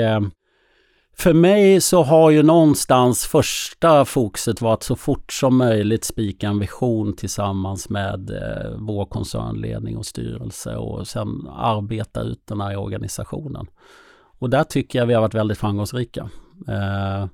[1.17, 6.59] för mig så har ju någonstans första fokuset varit så fort som möjligt spika en
[6.59, 13.67] vision tillsammans med eh, vår koncernledning och styrelse och sen arbeta ut den här organisationen.
[14.39, 16.29] Och där tycker jag vi har varit väldigt framgångsrika.
[16.67, 17.27] Eh,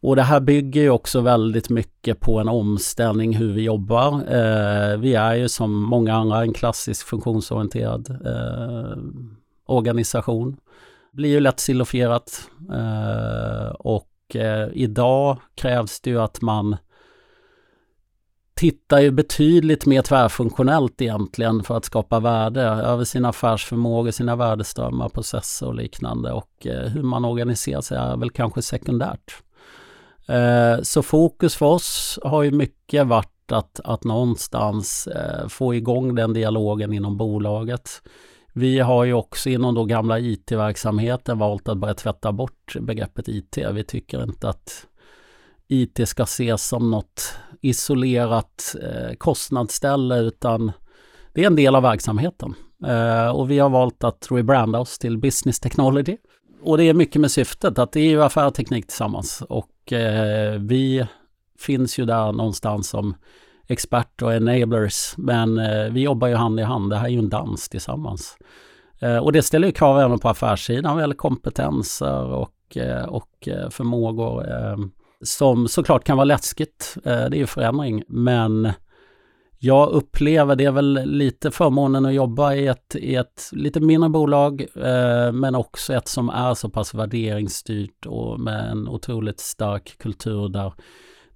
[0.00, 4.12] och det här bygger ju också väldigt mycket på en omställning hur vi jobbar.
[4.12, 8.98] Eh, vi är ju som många andra en klassisk funktionsorienterad eh,
[9.66, 10.56] organisation
[11.12, 12.50] blir ju lätt silofierat.
[12.72, 16.76] Eh, och eh, idag krävs det ju att man
[18.54, 25.08] tittar ju betydligt mer tvärfunktionellt egentligen för att skapa värde över sina affärsförmågor, sina värdeströmmar,
[25.08, 26.32] processer och liknande.
[26.32, 29.42] Och eh, hur man organiserar sig är väl kanske sekundärt.
[30.82, 35.08] Så fokus för oss har ju mycket varit att, att någonstans
[35.48, 38.02] få igång den dialogen inom bolaget
[38.52, 43.58] vi har ju också inom då gamla IT-verksamheten valt att börja tvätta bort begreppet IT.
[43.72, 44.86] Vi tycker inte att
[45.68, 50.72] IT ska ses som något isolerat eh, kostnadsställe utan
[51.32, 52.54] det är en del av verksamheten.
[52.86, 56.16] Eh, och vi har valt att rebranda oss till Business Technology.
[56.62, 59.92] Och det är mycket med syftet att det är ju affär och teknik tillsammans och
[59.92, 61.06] eh, vi
[61.58, 63.14] finns ju där någonstans som
[63.66, 65.14] expert och enablers.
[65.16, 66.90] Men eh, vi jobbar ju hand i hand.
[66.90, 68.36] Det här är ju en dans tillsammans.
[69.00, 73.48] Eh, och det ställer ju krav även på affärssidan vad gäller kompetenser och, eh, och
[73.48, 74.50] eh, förmågor.
[74.50, 74.76] Eh,
[75.24, 76.96] som såklart kan vara läskigt.
[77.04, 78.02] Eh, det är ju förändring.
[78.08, 78.72] Men
[79.58, 84.10] jag upplever, det är väl lite förmånen att jobba i ett, i ett lite mindre
[84.10, 84.66] bolag,
[85.32, 90.72] men också ett som är så pass värderingsstyrt och med en otroligt stark kultur där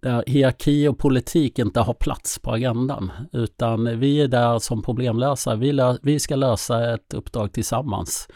[0.06, 3.12] där hierarki och politik inte har plats på agendan.
[3.32, 5.56] Utan vi är där som problemlösare.
[5.56, 8.28] Vi, lö vi ska lösa ett uppdrag tillsammans.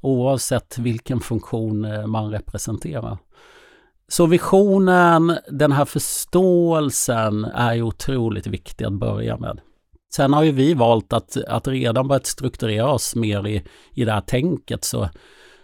[0.00, 3.18] Oavsett vilken funktion eh, man representerar.
[4.08, 9.60] Så visionen, den här förståelsen är ju otroligt viktig att börja med.
[10.14, 13.62] Sen har ju vi valt att, att redan börjat strukturera oss mer i,
[13.92, 14.84] i det här tänket.
[14.84, 15.08] Så,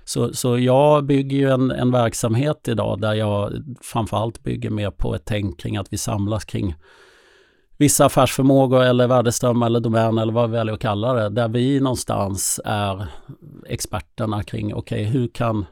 [0.05, 5.15] så, så jag bygger ju en, en verksamhet idag där jag framförallt bygger mer på
[5.15, 6.75] ett tänk kring att vi samlas kring
[7.77, 11.29] vissa affärsförmågor eller värdeströmmar eller domän eller vad vi väljer att kalla det.
[11.29, 13.07] Där vi någonstans är
[13.69, 15.67] experterna kring, okej okay, hur kan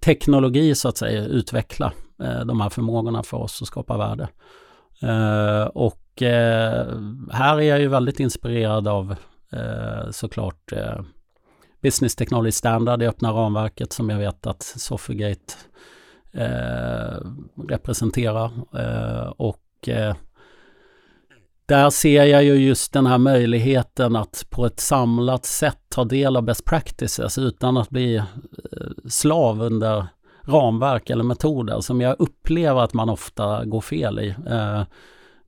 [0.00, 4.28] teknologi så att säga utveckla eh, de här förmågorna för oss och skapa värde.
[5.02, 6.86] Eh, och eh,
[7.32, 9.16] här är jag ju väldigt inspirerad av
[9.52, 11.00] eh, såklart eh,
[11.86, 15.54] Business Technology Standard, det öppna ramverket som jag vet att Sofigate
[16.32, 17.18] eh,
[17.68, 18.50] representerar.
[18.78, 20.14] Eh, och eh,
[21.66, 26.36] där ser jag ju just den här möjligheten att på ett samlat sätt ta del
[26.36, 28.24] av best practices utan att bli eh,
[29.08, 30.06] slav under
[30.42, 34.34] ramverk eller metoder som jag upplever att man ofta går fel i.
[34.48, 34.82] Eh,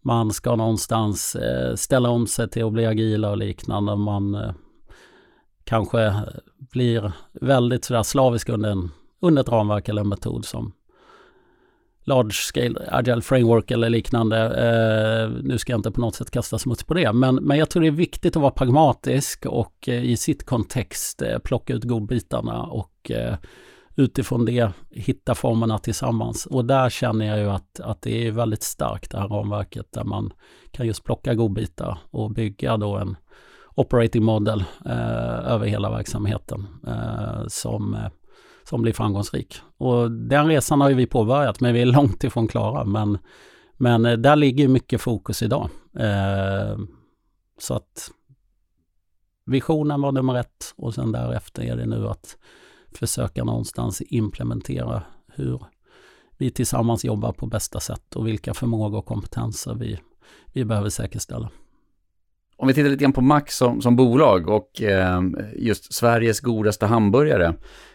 [0.03, 3.97] man ska någonstans eh, ställa om sig till att bli agila och liknande.
[3.97, 4.51] Man eh,
[5.69, 6.15] kanske
[6.59, 8.91] blir väldigt sådär slavisk under, en,
[9.21, 10.73] under ett ramverk eller en metod som
[12.05, 14.39] large scale agile framework eller liknande.
[14.39, 17.71] Eh, nu ska jag inte på något sätt kasta smuts på det, men, men jag
[17.71, 21.85] tror det är viktigt att vara pragmatisk och eh, i sitt kontext eh, plocka ut
[21.85, 23.35] godbitarna och eh,
[23.97, 26.47] utifrån det hitta formerna tillsammans.
[26.47, 30.05] Och där känner jag ju att, att det är väldigt starkt det här ramverket där
[30.05, 30.33] man
[30.71, 33.17] kan just plocka godbitar och bygga då en
[33.79, 38.11] operating model eh, över hela verksamheten eh, som, eh,
[38.69, 39.61] som blir framgångsrik.
[39.77, 42.85] Och den resan har ju vi påbörjat men vi är långt ifrån klara.
[42.85, 43.19] Men,
[43.77, 45.71] men eh, där ligger mycket fokus idag.
[45.99, 46.79] Eh,
[47.59, 48.11] så att
[49.47, 52.37] visionen var nummer ett och sen därefter är det nu att
[52.93, 55.03] försöka någonstans implementera
[55.35, 55.63] hur
[56.39, 59.99] vi tillsammans jobbar på bästa sätt och vilka förmågor och kompetenser vi,
[60.53, 61.51] vi behöver säkerställa.
[62.59, 65.21] Om vi tittar lite grann på Max som, som bolag och eh,
[65.57, 67.55] just Sveriges godaste hamburgare.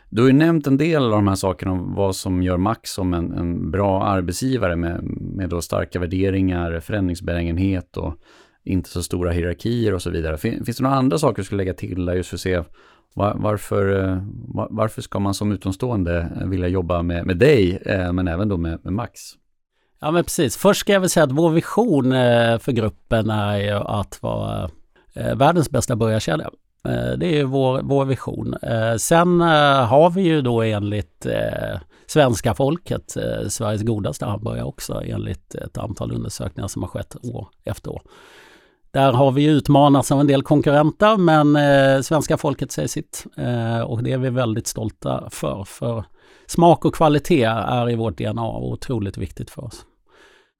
[0.10, 2.90] Du har ju nämnt en del av de här sakerna om vad som gör Max
[2.90, 8.16] som en, en bra arbetsgivare med, med då starka värderingar, förändringsbenägenhet och
[8.64, 10.38] inte så stora hierarkier och så vidare.
[10.38, 12.64] Finns det några andra saker du skulle lägga till där just för att se
[13.14, 17.82] var, varför, eh, var, varför ska man som utomstående eh, vilja jobba med, med dig,
[17.86, 19.22] eh, men även då med, med Max?
[20.04, 20.58] Ja men precis.
[20.58, 24.70] Först ska jag väl säga att vår vision eh, för gruppen är ju att vara
[25.14, 26.50] eh, världens bästa börjarkedja.
[26.88, 28.56] Eh, det är ju vår, vår vision.
[28.98, 31.26] Sen har vi ju då enligt
[32.08, 37.92] svenska folket Sveriges godaste hamburgare också enligt ett antal undersökningar som har skett år efter
[37.92, 38.02] år.
[38.92, 43.80] Där har vi utmanats av en del konkurrenter men eh, svenska folket säger sitt eh,
[43.80, 45.64] och det är vi väldigt stolta för.
[45.64, 46.04] För
[46.46, 49.86] smak och kvalitet är i vårt DNA och otroligt viktigt för oss.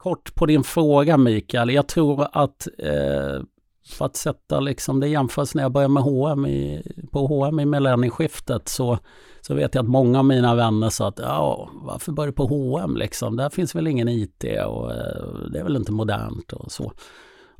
[0.04, 3.42] Kort på din fråga Mikael, jag tror att eh,
[3.90, 7.66] för att sätta liksom det jämförs när jag började med H&M i, på H&M i
[7.66, 9.00] millennieskiftet så,
[9.42, 12.46] så vet jag att många av mina vänner sa att ja, varför börjar du på
[12.46, 13.36] H&M liksom?
[13.38, 16.92] Där finns väl ingen IT och eh, det är väl inte modernt och så.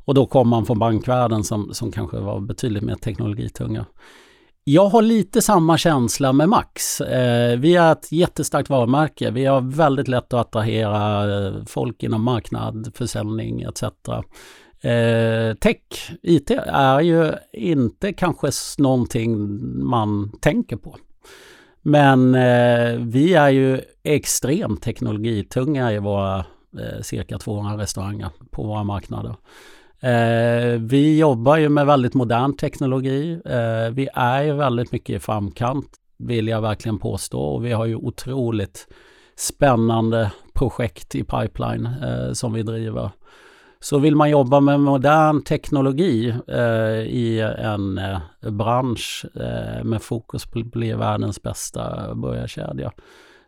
[0.04, 3.86] Och då kom man från bankvärlden som, som kanske var betydligt mer teknologitunga.
[4.66, 7.00] Jag har lite samma känsla med Max.
[7.00, 9.30] Eh, vi är ett jättestarkt varumärke.
[9.30, 13.82] Vi har väldigt lätt att attrahera eh, folk inom marknad, försäljning etc.
[14.80, 20.96] Eh, tech, IT, är ju inte kanske någonting man tänker på.
[21.82, 26.38] Men eh, vi är ju extremt teknologitunga i våra
[26.78, 29.36] eh, cirka 200 restauranger på våra marknader.
[30.04, 33.40] Eh, vi jobbar ju med väldigt modern teknologi.
[33.44, 35.86] Eh, vi är ju väldigt mycket i framkant,
[36.18, 37.40] vill jag verkligen påstå.
[37.40, 38.88] Och vi har ju otroligt
[39.36, 43.10] spännande projekt i pipeline eh, som vi driver.
[43.80, 50.46] Så vill man jobba med modern teknologi eh, i en eh, bransch eh, med fokus
[50.46, 52.92] på att bli världens bästa börjarkedja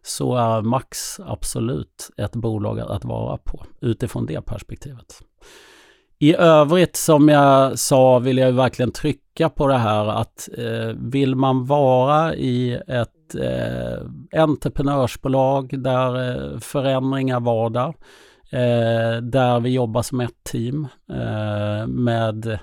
[0.02, 5.22] så är Max absolut ett bolag att vara på utifrån det perspektivet.
[6.19, 11.35] I övrigt som jag sa vill jag verkligen trycka på det här att eh, vill
[11.35, 17.95] man vara i ett eh, entreprenörsbolag där eh, förändringar vardag,
[18.51, 22.59] eh, där vi jobbar som ett team eh, med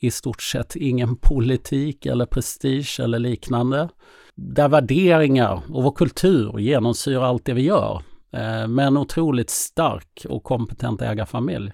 [0.00, 3.88] i stort sett ingen politik eller prestige eller liknande.
[4.34, 8.02] Där värderingar och vår kultur genomsyrar allt det vi gör.
[8.32, 11.72] Eh, med en otroligt stark och kompetent ägarfamilj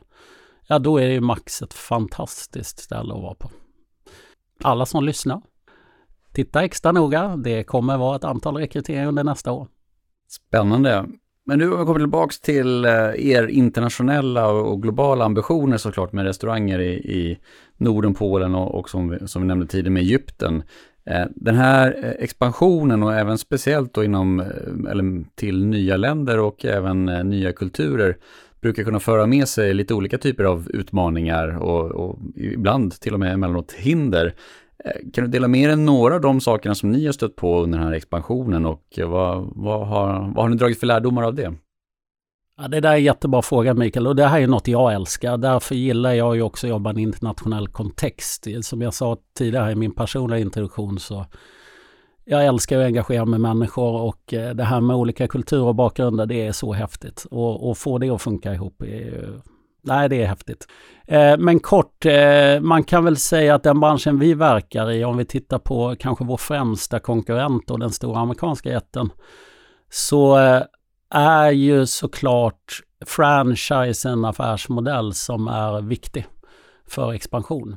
[0.66, 3.50] ja då är det ju Max ett fantastiskt ställe att vara på.
[4.62, 5.42] Alla som lyssnar,
[6.32, 7.36] titta extra noga.
[7.36, 9.68] Det kommer vara ett antal rekryteringar under nästa år.
[10.28, 11.06] Spännande.
[11.44, 16.24] Men nu om vi kommer tillbaka till eh, er internationella och globala ambitioner såklart med
[16.24, 17.38] restauranger i, i
[17.76, 20.62] Norden, Polen och, och som, vi, som vi nämnde tidigare med Egypten.
[21.04, 24.40] Eh, den här eh, expansionen och även speciellt då inom,
[24.90, 28.16] eller till nya länder och även nya kulturer
[28.60, 33.20] brukar kunna föra med sig lite olika typer av utmaningar och, och ibland till och
[33.20, 34.34] med emellanåt hinder.
[34.84, 37.62] Eh, kan du dela med dig några av de sakerna som ni har stött på
[37.62, 41.34] under den här expansionen och vad, vad, har, vad har ni dragit för lärdomar av
[41.34, 41.54] det?
[42.58, 45.36] Ja, det där är en jättebra fråga Mikael och det här är något jag älskar.
[45.36, 48.46] Därför gillar jag ju också att jobba i en internationell kontext.
[48.62, 51.26] Som jag sa tidigare i min personliga introduktion så
[52.28, 56.26] jag älskar att engagera med människor och eh, det här med olika kulturer och bakgrunder
[56.26, 57.26] det är så häftigt.
[57.30, 59.40] Och, och få det att funka ihop är
[59.86, 60.66] Nej, det är häftigt.
[61.06, 65.16] Eh, men kort, eh, man kan väl säga att den branschen vi verkar i, om
[65.16, 69.10] vi tittar på kanske vår främsta konkurrent och den stora amerikanska jätten,
[69.90, 70.62] så eh,
[71.10, 76.26] är ju såklart franchise en affärsmodell som är viktig
[76.88, 77.76] för expansion.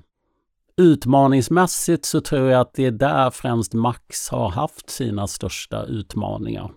[0.80, 6.72] Utmaningsmässigt så tror jag att det är där främst Max har haft sina största utmaningar.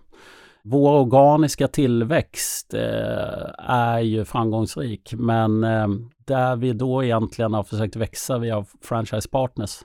[0.63, 5.87] Vår organiska tillväxt eh, är ju framgångsrik men eh,
[6.25, 9.79] där vi då egentligen har försökt växa via franchise partners.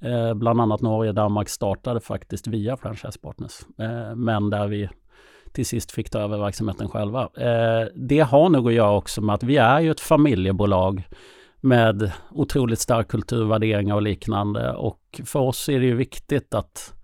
[0.00, 3.60] Eh, bland annat Norge och Danmark startade faktiskt via franchise partners.
[3.78, 4.88] Eh, men där vi
[5.52, 7.22] till sist fick ta över verksamheten själva.
[7.22, 11.08] Eh, det har nog att göra också med att vi är ju ett familjebolag
[11.64, 16.94] med otroligt stark kulturvärderingar och liknande och för oss är det ju viktigt att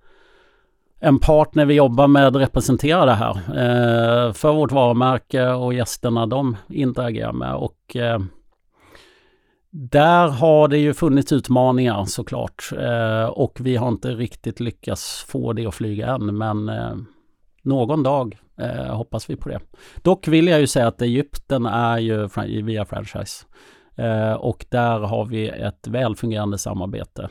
[1.01, 6.57] en partner vi jobbar med representerar det här eh, för vårt varumärke och gästerna de
[6.69, 7.55] interagerar med.
[7.55, 8.21] Och eh,
[9.71, 15.53] där har det ju funnits utmaningar såklart eh, och vi har inte riktigt lyckats få
[15.53, 16.97] det att flyga än men eh,
[17.63, 19.61] någon dag eh, hoppas vi på det.
[20.03, 22.29] Dock vill jag ju säga att Egypten är ju
[22.63, 27.29] via franchise eh, Eh, och där har vi ett välfungerande samarbete.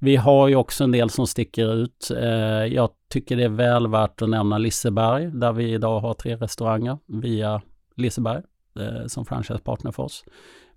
[0.00, 2.10] Vi har ju också en del som sticker ut.
[2.16, 2.28] Eh,
[2.66, 6.98] jag tycker det är väl värt att nämna Liseberg där vi idag har tre restauranger
[7.06, 7.62] via
[7.96, 8.42] Liseberg
[8.80, 10.24] eh, som franchisepartner för oss.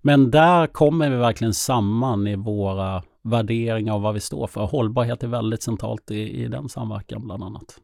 [0.00, 4.60] Men där kommer vi verkligen samman i våra värderingar och vad vi står för.
[4.60, 7.78] Hållbarhet är väldigt centralt i, i den samverkan bland annat.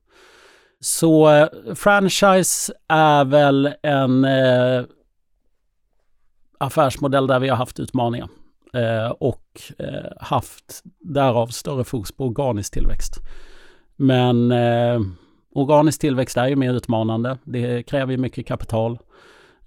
[0.80, 4.82] Så franchise är väl en eh,
[6.58, 8.28] affärsmodell där vi har haft utmaningar
[8.74, 13.14] eh, och eh, haft därav större fokus på organisk tillväxt.
[13.96, 15.00] Men eh,
[15.54, 17.38] organisk tillväxt är ju mer utmanande.
[17.44, 18.98] Det kräver ju mycket kapital.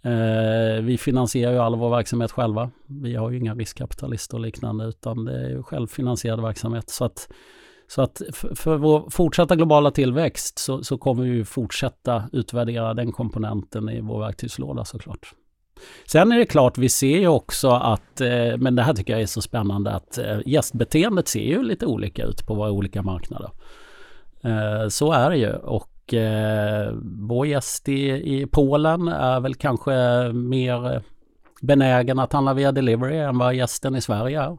[0.03, 2.71] Eh, vi finansierar ju all vår verksamhet själva.
[2.87, 6.89] Vi har ju inga riskkapitalister och liknande utan det är ju självfinansierad verksamhet.
[6.89, 7.29] Så att,
[7.87, 8.21] så att
[8.55, 14.19] för vår fortsatta globala tillväxt så, så kommer vi fortsätta utvärdera den komponenten i vår
[14.19, 15.33] verktygslåda såklart.
[16.05, 19.21] Sen är det klart, vi ser ju också att, eh, men det här tycker jag
[19.21, 23.49] är så spännande, att eh, gästbeteendet ser ju lite olika ut på våra olika marknader.
[24.43, 25.87] Eh, så är det ju och
[27.01, 29.93] vår gäst i, i Polen är väl kanske
[30.33, 31.01] mer
[31.61, 34.57] benägen att handla via delivery än vad gästen i Sverige är.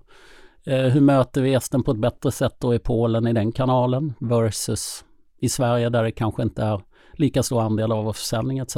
[0.90, 5.04] Hur möter vi gästen på ett bättre sätt då i Polen i den kanalen versus
[5.40, 6.80] i Sverige där det kanske inte är
[7.12, 8.76] lika stor andel av vår försäljning etc.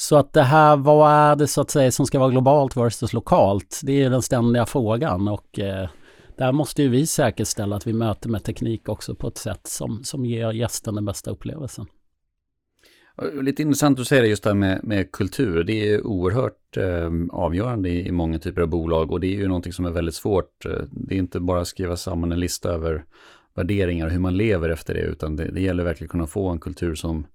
[0.00, 3.12] Så att det här, vad är det så att säga som ska vara globalt versus
[3.12, 3.80] lokalt?
[3.84, 5.88] Det är den ständiga frågan och eh,
[6.36, 10.04] där måste ju vi säkerställa att vi möter med teknik också på ett sätt som,
[10.04, 11.86] som ger gästen den bästa upplevelsen.
[13.40, 15.64] Lite intressant att säga det just det här med, med kultur.
[15.64, 19.48] Det är oerhört eh, avgörande i, i, många typer av bolag och det är ju
[19.48, 20.66] någonting som är väldigt svårt.
[20.90, 23.04] Det är inte bara att skriva samman en lista över
[23.54, 26.48] värderingar och hur man lever efter det, utan det, det gäller verkligen att kunna få
[26.48, 27.26] en kultur som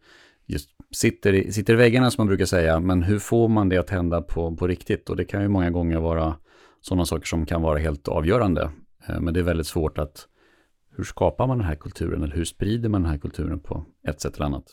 [0.46, 3.78] just sitter i, sitter i väggarna som man brukar säga, men hur får man det
[3.78, 5.10] att hända på, på riktigt?
[5.10, 6.36] Och det kan ju många gånger vara
[6.82, 8.70] sådana saker som kan vara helt avgörande.
[9.08, 10.28] Eh, men det är väldigt svårt att,
[10.98, 14.22] hur skapar man den här kulturen eller hur sprider man den här kulturen på ett
[14.22, 14.66] sätt eller annat?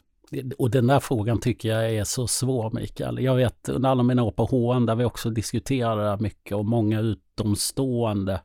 [0.59, 3.23] Och den där frågan tycker jag är så svår Mikael.
[3.23, 6.57] Jag vet under alla mina år på HN där vi också diskuterade det här mycket
[6.57, 8.41] och många utomstående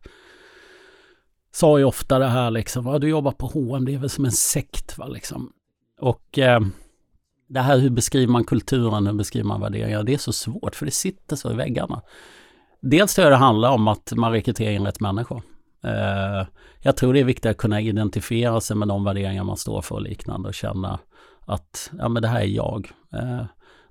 [1.52, 4.26] sa ju ofta det här liksom, ja, du jobbar på H&M det är väl som
[4.26, 5.52] en sekt va liksom.
[6.00, 6.60] Och eh,
[7.48, 10.86] det här hur beskriver man kulturen, hur beskriver man värderingar, det är så svårt för
[10.86, 12.02] det sitter så i väggarna.
[12.82, 15.42] Dels tror jag det handlar om att man rekryterar in rätt människor.
[15.84, 16.48] Eh,
[16.82, 19.96] jag tror det är viktigt att kunna identifiera sig med de värderingar man står för
[19.96, 21.00] och liknande och känna
[21.46, 22.92] att ja, men det här är jag.
[23.14, 23.46] Eh,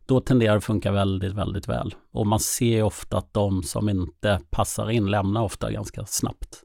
[0.07, 1.95] då tenderar det att funka väldigt, väldigt väl.
[2.13, 6.65] Och man ser ofta att de som inte passar in lämnar ofta ganska snabbt.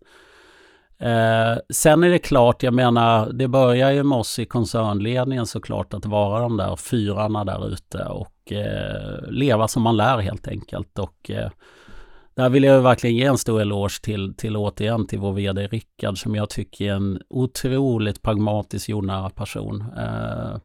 [1.02, 5.94] Eh, sen är det klart, jag menar, det börjar ju med oss i koncernledningen såklart
[5.94, 11.00] att vara de där fyrarna där ute och eh, leva som man lär helt enkelt.
[11.00, 11.50] Och eh,
[12.36, 16.18] där vill jag verkligen ge en stor eloge till, till återigen till vår VD Rickard
[16.18, 19.86] som jag tycker är en otroligt pragmatisk jordnära person.
[19.98, 20.58] Eh,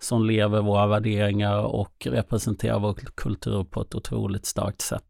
[0.00, 5.04] som lever våra värderingar och representerar vår kultur på ett otroligt starkt sätt.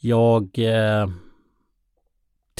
[0.00, 1.08] Jag eh,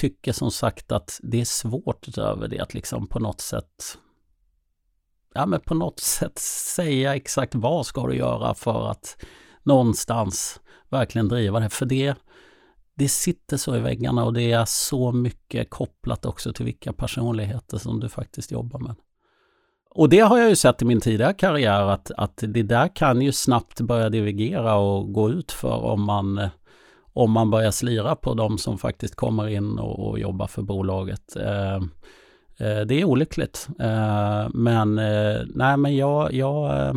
[0.01, 3.99] tycker som sagt att det är svårt utöver det att liksom på något sätt
[5.35, 6.39] ja men på något sätt
[6.77, 9.17] säga exakt vad ska du göra för att
[9.63, 11.69] någonstans verkligen driva det.
[11.69, 12.15] För det,
[12.95, 17.79] det sitter så i väggarna och det är så mycket kopplat också till vilka personligheter
[17.79, 18.95] som du faktiskt jobbar med.
[19.91, 23.23] Och det har jag ju sett i min tidigare karriär att, att det där kan
[23.23, 26.51] ju snabbt börja divergera och gå ut för om man eh,
[27.13, 31.37] om man börjar slira på de som faktiskt kommer in och, och jobbar för bolaget.
[31.37, 31.75] Eh,
[32.57, 33.69] eh, det är olyckligt.
[33.81, 36.95] Eh, men eh, nej, men jag, jag, eh,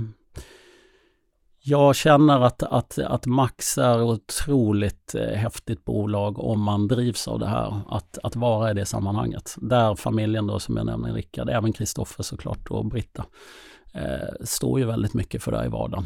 [1.65, 7.39] jag känner att, att, att Max är otroligt eh, häftigt bolag om man drivs av
[7.39, 7.81] det här.
[7.89, 9.55] Att, att vara i det sammanhanget.
[9.61, 13.25] Där familjen då som jag nämnde, Rickard, även Kristoffer såklart och Britta,
[13.93, 16.05] eh, står ju väldigt mycket för det här i vardagen.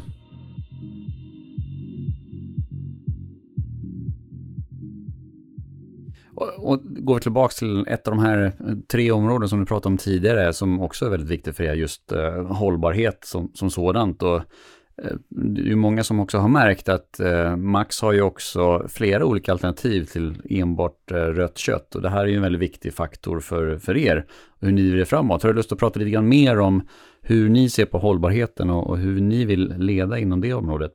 [6.38, 9.66] Och, och går vi tillbaka till ett av de här eh, tre områden som du
[9.66, 13.70] pratade om tidigare, som också är väldigt viktigt för er, just eh, hållbarhet som, som
[13.70, 14.22] sådant.
[14.22, 18.22] Och, eh, det är ju många som också har märkt att eh, Max har ju
[18.22, 21.94] också flera olika alternativ till enbart eh, rött kött.
[21.94, 24.26] Och det här är ju en väldigt viktig faktor för, för er,
[24.60, 25.42] hur ni vill framåt.
[25.42, 26.82] Har du lust att prata lite grann mer om
[27.22, 30.92] hur ni ser på hållbarheten och, och hur ni vill leda inom det området?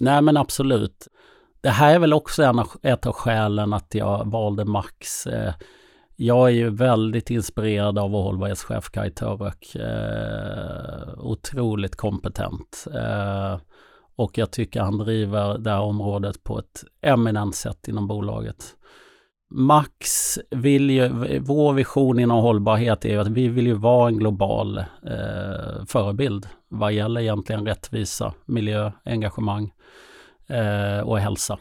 [0.00, 1.08] Nej men absolut.
[1.62, 5.26] Det här är väl också en av, ett av skälen att jag valde Max.
[5.26, 5.54] Eh,
[6.16, 9.74] jag är ju väldigt inspirerad av vår hållbarhetschef Kaj Török.
[9.74, 12.86] Eh, otroligt kompetent.
[12.94, 13.60] Eh,
[14.16, 18.64] och jag tycker han driver det här området på ett eminent sätt inom bolaget.
[19.54, 21.08] Max vill ju,
[21.40, 26.48] vår vision inom hållbarhet är ju att vi vill ju vara en global eh, förebild
[26.68, 29.72] vad gäller egentligen rättvisa, miljö, engagemang
[30.52, 31.58] Eh, och hälsa.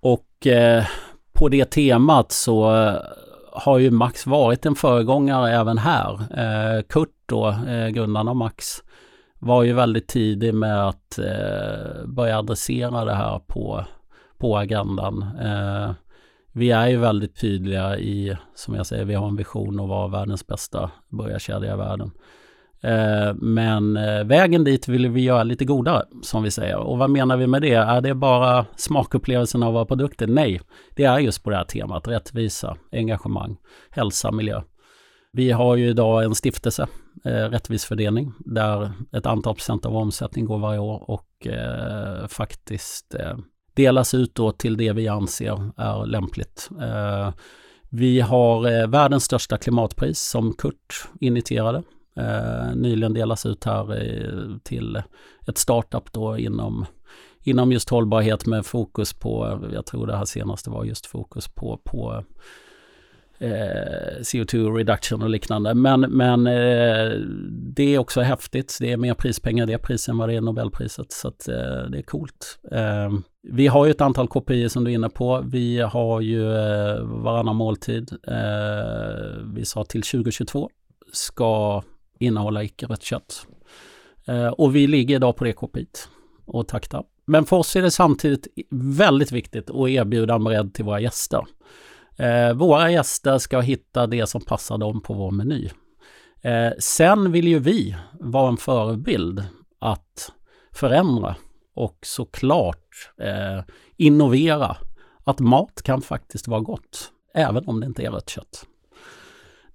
[0.00, 0.84] Och eh,
[1.32, 2.94] på det temat så eh,
[3.52, 6.12] har ju Max varit en föregångare även här.
[6.12, 8.82] Eh, Kurt då, eh, grundaren av Max,
[9.38, 13.84] var ju väldigt tidig med att eh, börja adressera det här på,
[14.38, 15.22] på agendan.
[15.42, 15.92] Eh,
[16.52, 20.08] vi är ju väldigt tydliga i, som jag säger, vi har en vision att vara
[20.08, 22.10] världens bästa burgarkedja i världen.
[22.82, 26.76] Eh, men eh, vägen dit vill vi göra lite godare, som vi säger.
[26.76, 27.74] Och vad menar vi med det?
[27.74, 30.26] Är det bara smakupplevelsen av våra produkter?
[30.26, 30.60] Nej,
[30.96, 32.08] det är just på det här temat.
[32.08, 33.56] Rättvisa, engagemang,
[33.90, 34.62] hälsa, miljö.
[35.32, 36.86] Vi har ju idag en stiftelse,
[37.24, 43.14] eh, Rättvis fördelning, där ett antal procent av omsättning går varje år och eh, faktiskt
[43.14, 43.38] eh,
[43.74, 46.68] delas ut då till det vi anser är lämpligt.
[46.80, 47.32] Eh,
[47.90, 51.82] vi har världens största klimatpris som Kurt initierade
[52.20, 55.02] eh, nyligen delas ut här eh, till
[55.46, 56.86] ett startup då inom,
[57.42, 61.80] inom just hållbarhet med fokus på, jag tror det här senaste var just fokus på,
[61.84, 62.24] på
[63.40, 65.74] eh, CO2 reduction och liknande.
[65.74, 67.10] Men, men eh,
[67.74, 68.76] det är också häftigt.
[68.80, 71.12] Det är mer prispengar det priset än vad det är Nobelpriset.
[71.12, 72.58] Så att, eh, det är coolt.
[72.72, 73.12] Eh,
[73.42, 75.44] vi har ju ett antal kopior som du är inne på.
[75.46, 78.12] Vi har ju eh, varannan måltid.
[78.26, 80.70] Eh, vi sa till 2022
[81.12, 81.82] ska
[82.20, 83.46] innehålla icke-rött kött.
[84.26, 86.08] Eh, och vi ligger idag på det kopit
[86.44, 87.04] och taktar.
[87.26, 91.46] Men för oss är det samtidigt väldigt viktigt att erbjuda en bredd till våra gäster.
[92.16, 95.70] Eh, våra gäster ska hitta det som passar dem på vår meny.
[96.42, 99.44] Eh, sen vill ju vi vara en förebild
[99.78, 100.32] att
[100.72, 101.36] förändra
[101.74, 103.64] och såklart eh,
[103.96, 104.76] innovera.
[105.24, 108.66] Att mat kan faktiskt vara gott, även om det inte är rött kött.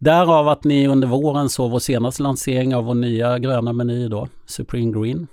[0.05, 4.27] Därav att ni under våren såg vår senaste lansering av vår nya gröna meny då,
[4.45, 5.27] Supreme Green.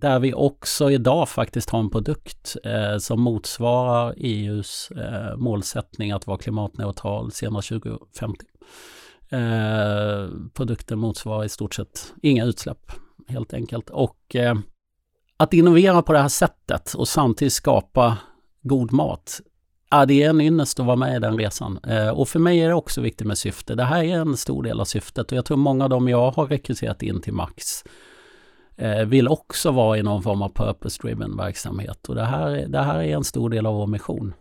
[0.00, 6.26] Där vi också idag faktiskt har en produkt eh, som motsvarar EUs eh, målsättning att
[6.26, 8.44] vara klimatneutral senast 2050.
[9.30, 12.92] Eh, produkten motsvarar i stort sett inga utsläpp
[13.28, 13.90] helt enkelt.
[13.90, 14.54] Och eh,
[15.36, 18.18] att innovera på det här sättet och samtidigt skapa
[18.62, 19.40] god mat
[19.90, 21.78] Ja, det är en ynnest att vara med i den resan.
[21.86, 23.74] Eh, och för mig är det också viktigt med syfte.
[23.74, 26.30] Det här är en stor del av syftet och jag tror många av dem jag
[26.30, 27.84] har rekryterat in till Max
[28.76, 32.08] eh, vill också vara i någon form av purpose-driven verksamhet.
[32.08, 34.34] Och det här, det här är en stor del av vår mission.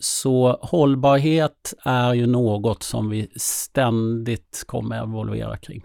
[0.00, 5.82] Så hållbarhet är ju något som vi ständigt kommer evolvera kring.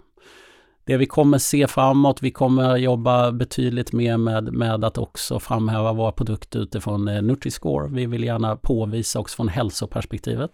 [0.88, 5.92] Det vi kommer se framåt, vi kommer jobba betydligt mer med, med att också framhäva
[5.92, 7.88] våra produkter utifrån eh, Nutri-score.
[7.94, 10.50] Vi vill gärna påvisa också från hälsoperspektivet.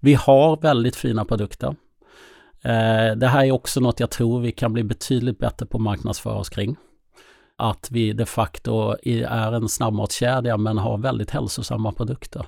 [0.00, 1.68] Vi har väldigt fina produkter.
[2.62, 5.82] Eh, det här är också något jag tror vi kan bli betydligt bättre på att
[5.82, 6.76] marknadsföra oss kring.
[7.56, 12.46] Att vi de facto är en snabbmatskedja men har väldigt hälsosamma produkter.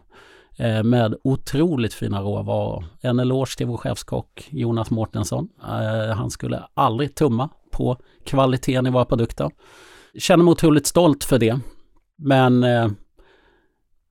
[0.61, 2.85] Eh, med otroligt fina råvaror.
[3.01, 5.49] En eloge till vår chefskock Jonas Mårtensson.
[5.63, 9.51] Eh, han skulle aldrig tumma på kvaliteten i våra produkter.
[10.19, 11.61] Känner mig otroligt stolt för det.
[12.17, 12.89] Men eh,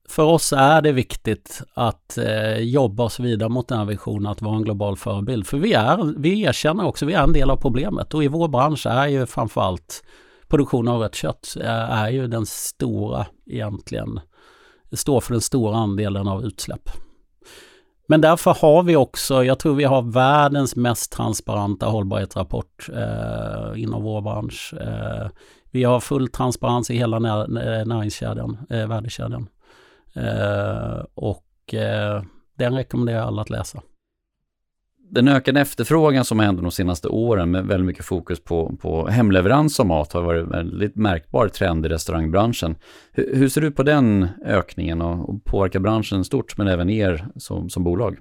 [0.09, 2.17] för oss är det viktigt att
[2.59, 5.47] jobba oss vidare mot den här visionen att vara en global förebild.
[5.47, 8.47] För vi, är, vi erkänner också, vi är en del av problemet och i vår
[8.47, 10.03] bransch är ju framförallt
[10.47, 14.19] produktion av rött kött är ju den stora egentligen
[14.93, 16.89] står för den stora andelen av utsläpp.
[18.07, 24.03] Men därför har vi också, jag tror vi har världens mest transparenta hållbarhetsrapport eh, inom
[24.03, 24.73] vår bransch.
[24.81, 25.27] Eh,
[25.71, 29.47] vi har full transparens i hela när, näringskedjan, eh, värdekedjan.
[30.13, 32.23] Eh, och eh,
[32.57, 33.81] den rekommenderar jag alla att läsa
[35.09, 39.07] den ökade efterfrågan som har hänt de senaste åren med väldigt mycket fokus på, på
[39.07, 42.75] hemleverans av mat har varit en väldigt märkbar trend i restaurangbranschen.
[43.11, 47.27] Hur, hur ser du på den ökningen och, och påverkar branschen stort men även er
[47.35, 48.17] som, som bolag?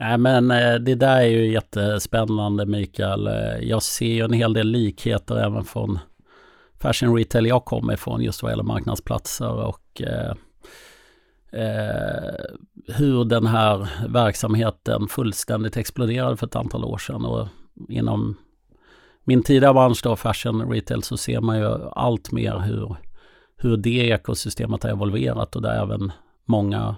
[0.00, 3.26] Nej men eh, det där är ju jättespännande Mikael.
[3.26, 5.98] Eh, jag ser ju en hel del likheter även från
[6.80, 10.34] fashion retail jag kommer ifrån just vad gäller marknadsplatser och eh,
[11.52, 12.44] eh,
[12.94, 17.24] hur den här verksamheten fullständigt exploderade för ett antal år sedan.
[17.24, 17.48] Och
[17.88, 18.36] inom
[19.24, 22.96] min tidigare bransch då, fashion retail, så ser man ju allt mer hur,
[23.56, 26.12] hur det ekosystemet har evolverat och där även
[26.44, 26.96] många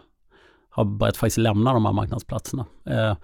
[0.70, 2.66] har börjat faktiskt lämna de här marknadsplatserna.
[2.86, 3.16] Eh,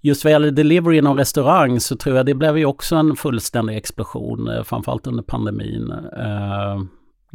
[0.00, 3.76] just vad gäller delivery inom restaurang så tror jag det blev ju också en fullständig
[3.76, 5.90] explosion, eh, framförallt under pandemin.
[6.18, 6.82] Eh,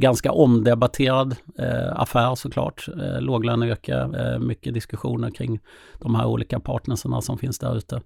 [0.02, 2.88] Ganska omdebatterad eh, affär såklart.
[2.88, 5.60] Eh, låglöneyrke, eh, mycket diskussioner kring
[6.00, 8.02] de här olika partnerserna som finns där ute.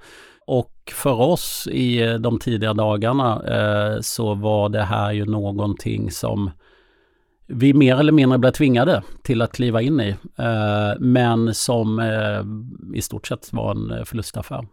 [0.47, 6.11] Och för oss i eh, de tidiga dagarna eh, så var det här ju någonting
[6.11, 6.51] som
[7.47, 10.09] vi mer eller mindre blev tvingade till att kliva in i.
[10.37, 12.43] Eh, men som eh,
[12.97, 14.67] i stort sett var en eh, förlustaffär.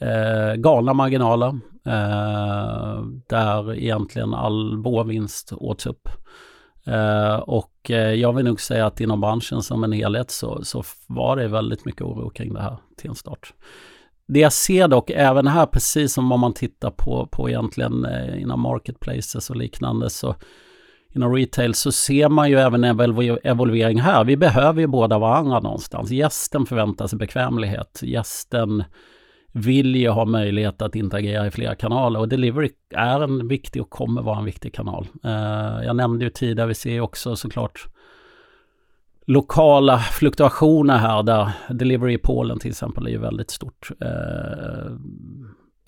[0.00, 1.48] Eh, galna marginaler
[1.86, 6.08] eh, där egentligen all vår vinst åts upp.
[6.86, 10.82] Eh, och eh, jag vill nog säga att inom branschen som en helhet så, så
[11.06, 13.52] var det väldigt mycket oro kring det här till en start.
[14.28, 18.42] Det jag ser dock även här, precis som om man tittar på, på egentligen eh,
[18.42, 20.34] inom marketplaces och liknande, så
[21.14, 23.00] inom retail så ser man ju även en
[23.44, 24.24] evolvering här.
[24.24, 26.10] Vi behöver ju båda varandra någonstans.
[26.10, 28.00] Gästen förväntar sig bekvämlighet.
[28.02, 28.84] Gästen
[29.56, 33.90] vill ju ha möjlighet att interagera i flera kanaler och delivery är en viktig och
[33.90, 35.06] kommer vara en viktig kanal.
[35.24, 37.86] Eh, jag nämnde ju tidigare, vi ser också såklart
[39.26, 43.90] lokala fluktuationer här där delivery i Polen till exempel är ju väldigt stort.
[44.00, 44.92] Eh,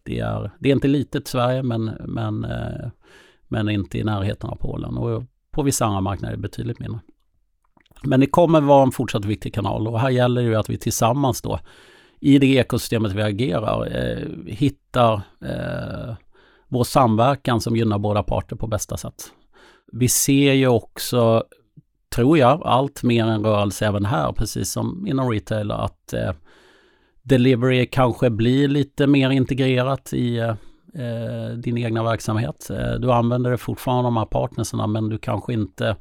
[0.03, 2.89] det, är, det är inte litet Sverige men, men, eh,
[3.49, 7.01] men inte i närheten av Polen och på vissa andra marknader är det betydligt mindre.
[8.03, 10.79] Men det kommer vara en fortsatt viktig kanal och här gäller det ju att vi
[10.79, 11.61] tillsammans då
[12.21, 15.15] i det ekosystemet vi agerar eh, hittar
[15.45, 16.15] eh,
[16.69, 19.33] vår samverkan som gynnar båda parter på bästa sätt.
[19.93, 21.45] Vi ser ju också,
[22.15, 26.33] tror jag, allt mer en rörelse även här, precis som inom retail, att eh,
[27.23, 32.71] delivery kanske blir lite mer integrerat i eh, din egna verksamhet.
[32.71, 35.97] Eh, du använder det fortfarande de här partnerserna men du kanske inte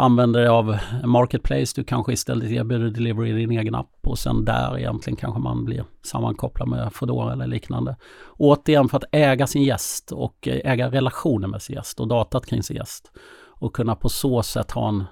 [0.00, 1.72] använder dig av Marketplace.
[1.76, 5.64] Du kanske istället erbjuder delivery i din egen app och sen där egentligen kanske man
[5.64, 7.96] blir sammankopplad med Foodora eller liknande.
[8.36, 12.46] Återigen för att äga sin gäst och eh, äga relationer med sin gäst och datat
[12.46, 13.12] kring sin gäst.
[13.46, 15.04] Och kunna på så sätt ha en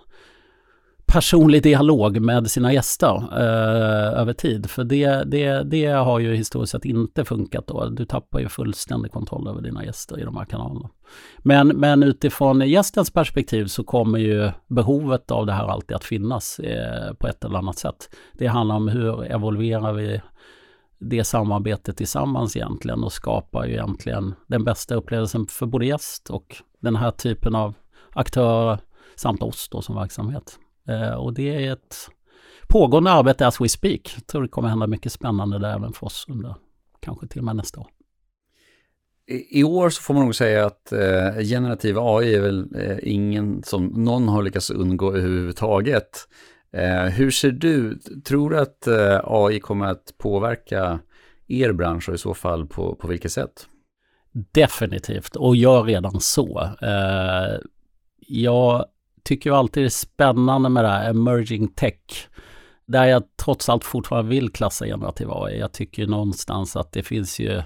[1.08, 4.70] personlig dialog med sina gäster eh, över tid.
[4.70, 7.88] För det, det, det har ju historiskt sett inte funkat då.
[7.88, 10.90] Du tappar ju fullständig kontroll över dina gäster i de här kanalerna.
[11.38, 16.58] Men, men utifrån gästens perspektiv så kommer ju behovet av det här alltid att finnas
[16.58, 18.10] eh, på ett eller annat sätt.
[18.32, 20.20] Det handlar om hur evolverar vi
[21.00, 26.56] det samarbetet tillsammans egentligen och skapar ju egentligen den bästa upplevelsen för både gäst och
[26.80, 27.74] den här typen av
[28.12, 28.78] aktörer
[29.16, 30.58] samt oss då som verksamhet.
[30.88, 31.96] Eh, och det är ett
[32.68, 34.12] pågående arbete as we speak.
[34.16, 36.54] Jag tror det kommer hända mycket spännande där även för oss under
[37.00, 37.86] kanske till och med nästa år.
[39.50, 43.62] I, år så får man nog säga att eh, generativ AI är väl eh, ingen
[43.62, 46.28] som någon har lyckats undgå överhuvudtaget.
[46.72, 51.00] Eh, hur ser du, tror du att eh, AI kommer att påverka
[51.46, 53.66] er bransch och i så fall på, på vilket sätt?
[54.52, 56.60] Definitivt, och gör redan så.
[56.82, 57.60] Eh,
[58.26, 58.84] jag
[59.28, 62.28] tycker ju alltid det är spännande med det här emerging tech.
[62.86, 65.58] Där jag trots allt fortfarande vill klassa generativ AI.
[65.58, 67.62] Jag tycker någonstans att det finns ju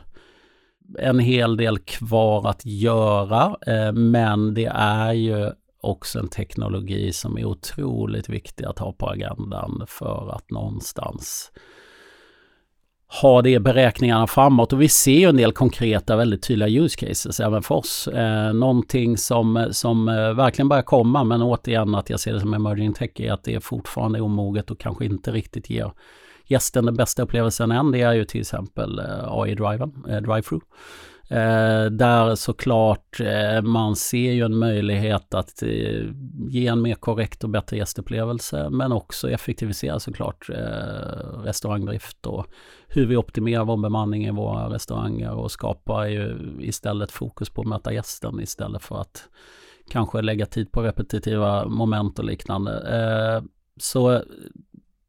[0.98, 3.56] en hel del kvar att göra.
[3.66, 5.50] Eh, men det är ju
[5.80, 11.52] också en teknologi som är otroligt viktig att ha på agendan för att någonstans
[13.20, 14.72] ha det beräkningarna framåt.
[14.72, 18.08] Och vi ser ju en del konkreta, väldigt tydliga use cases även för oss.
[18.08, 22.54] Eh, någonting som, som eh, verkligen börjar komma, men återigen att jag ser det som
[22.54, 25.92] emerging tech, är att det är fortfarande omoget och kanske inte riktigt ger
[26.46, 27.90] gästen den bästa upplevelsen än.
[27.90, 30.62] Det är ju till exempel eh, AI-driven, eh, drive-through.
[31.32, 36.04] Eh, där såklart eh, man ser ju en möjlighet att eh,
[36.48, 42.46] ge en mer korrekt och bättre gästupplevelse men också effektivisera såklart eh, restaurangdrift och
[42.88, 47.68] hur vi optimerar vår bemanning i våra restauranger och skapar ju istället fokus på att
[47.68, 49.28] möta gästen istället för att
[49.90, 52.72] kanske lägga tid på repetitiva moment och liknande.
[52.72, 53.44] Eh,
[53.76, 54.22] så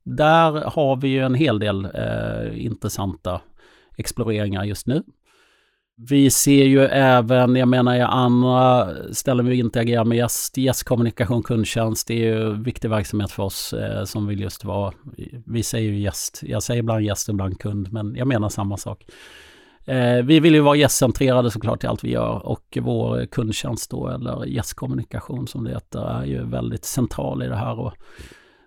[0.04, 3.42] där har vi ju en hel del eh, intressanta
[3.98, 5.04] exploreringar just nu.
[5.96, 12.08] Vi ser ju även, jag menar i andra ställen vi interagerar med gäst, gästkommunikation, kundtjänst,
[12.08, 14.94] det är ju viktig verksamhet för oss eh, som vill just vara,
[15.46, 18.78] vi säger ju gäst, jag säger ibland gäst och ibland kund, men jag menar samma
[18.78, 19.06] sak.
[19.86, 24.08] Eh, vi vill ju vara gästcentrerade såklart i allt vi gör och vår kundtjänst då,
[24.08, 27.80] eller gästkommunikation som det heter, är ju väldigt central i det här.
[27.80, 27.94] Och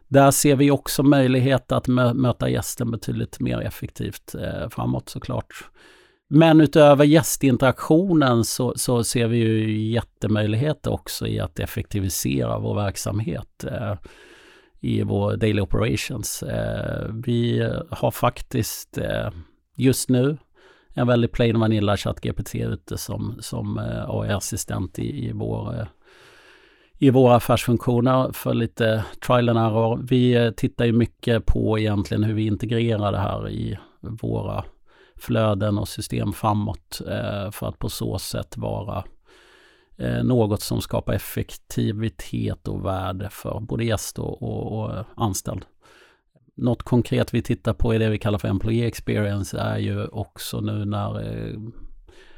[0.09, 5.71] där ser vi också möjlighet att möta gästen betydligt mer effektivt eh, framåt såklart.
[6.29, 13.65] Men utöver gästinteraktionen så, så ser vi ju jättemöjligheter också i att effektivisera vår verksamhet
[13.65, 13.95] eh,
[14.81, 16.43] i vår daily operations.
[16.43, 19.29] Eh, vi har faktiskt eh,
[19.77, 20.39] just nu
[20.95, 25.87] en väldigt plain vanilla ChatGPT ute som, som eh, AI-assistent i, i, vår, eh,
[26.99, 30.01] i våra affärsfunktioner för lite trial and error.
[30.09, 34.65] Vi eh, tittar ju mycket på egentligen hur vi integrerar det här i våra
[35.17, 39.05] flöden och system framåt eh, för att på så sätt vara
[39.97, 45.65] eh, något som skapar effektivitet och värde för både gäst och, och, och anställd.
[46.57, 50.61] Något konkret vi tittar på i det vi kallar för Employee Experience är ju också
[50.61, 51.59] nu när eh,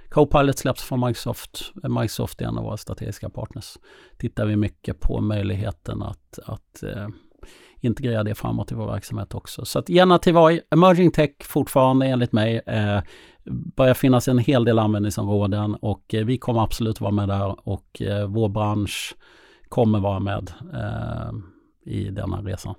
[0.09, 1.72] Copilot släpps från Microsoft.
[1.74, 3.76] Microsoft är en av våra strategiska partners.
[4.16, 7.09] Tittar vi mycket på möjligheten att, att eh,
[7.81, 9.64] integrera det framåt i vår verksamhet också.
[9.64, 13.01] Så att generativ AI, emerging tech fortfarande enligt mig eh,
[13.76, 18.03] börjar finnas en hel del användningsområden och eh, vi kommer absolut vara med där och
[18.03, 19.16] eh, vår bransch
[19.68, 21.33] kommer vara med eh,
[21.93, 22.74] i denna resa.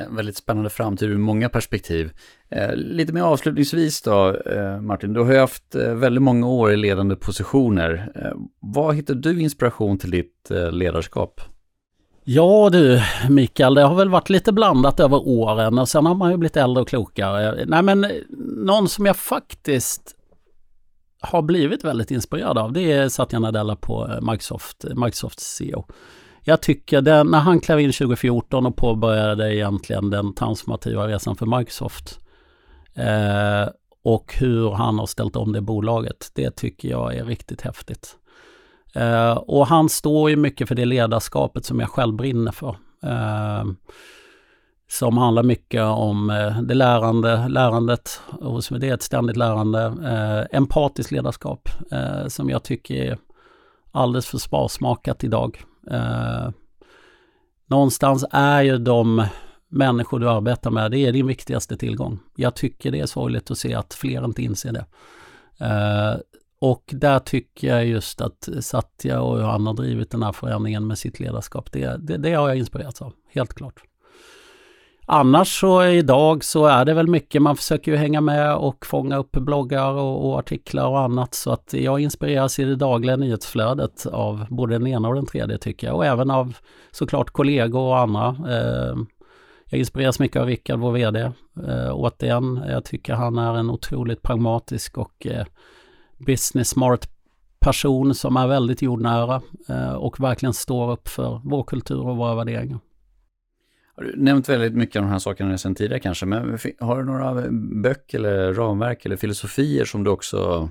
[0.00, 2.12] En väldigt spännande framtid ur många perspektiv.
[2.48, 5.12] Eh, lite mer avslutningsvis då, eh, Martin.
[5.12, 8.12] Du har ju haft eh, väldigt många år i ledande positioner.
[8.14, 11.40] Eh, vad hittar du inspiration till ditt eh, ledarskap?
[12.30, 16.30] Ja du Mikael, det har väl varit lite blandat över åren och sen har man
[16.30, 17.64] ju blivit äldre och klokare.
[17.66, 18.10] Nej men eh,
[18.56, 20.16] någon som jag faktiskt
[21.20, 25.86] har blivit väldigt inspirerad av det är Satya Nadella på eh, Microsoft, eh, Microsoft CEO.
[26.42, 31.58] Jag tycker det, när han klev in 2014 och påbörjade egentligen den transformativa resan för
[31.58, 32.18] Microsoft
[32.94, 33.68] eh,
[34.04, 38.16] och hur han har ställt om det bolaget, det tycker jag är riktigt häftigt.
[38.94, 42.76] Eh, och han står ju mycket för det ledarskapet som jag själv brinner för.
[43.02, 43.64] Eh,
[44.90, 49.82] som handlar mycket om eh, det lärande, lärandet hos det är ett ständigt lärande.
[49.82, 53.18] Eh, empatiskt ledarskap eh, som jag tycker är
[53.92, 55.64] alldeles för sparsmakat idag.
[57.66, 59.24] någonstans är ju de
[59.68, 62.18] människor du arbetar med, det är din viktigaste tillgång.
[62.36, 64.84] Jag tycker det är sorgligt att se att fler inte inser det.
[66.60, 70.86] Och där tycker jag just att Satya och hur han har drivit den här förändringen
[70.86, 73.82] med sitt ledarskap, det, det, det har jag inspirerats av, helt klart.
[75.10, 79.16] Annars så idag så är det väl mycket, man försöker ju hänga med och fånga
[79.16, 81.34] upp bloggar och, och, artiklar och annat.
[81.34, 85.58] Så att jag inspireras i det dagliga nyhetsflödet av både den ena och den tredje
[85.58, 85.96] tycker jag.
[85.96, 86.56] Och även av
[86.90, 88.26] såklart kollegor och andra.
[88.28, 88.96] Eh,
[89.70, 91.20] jag inspireras mycket av Rickard, vår VD.
[91.66, 95.46] Eh, återigen, jag tycker han är en otroligt pragmatisk och eh,
[96.18, 97.08] business smart
[97.60, 102.34] person som är väldigt jordnära eh, och verkligen står upp för vår kultur och våra
[102.34, 102.78] värderingar.
[103.96, 107.04] Har du nämnt väldigt mycket av de här sakerna sedan tidigare kanske, men har du
[107.04, 107.50] några
[107.82, 110.68] böcker eller ramverk eller filosofier som du också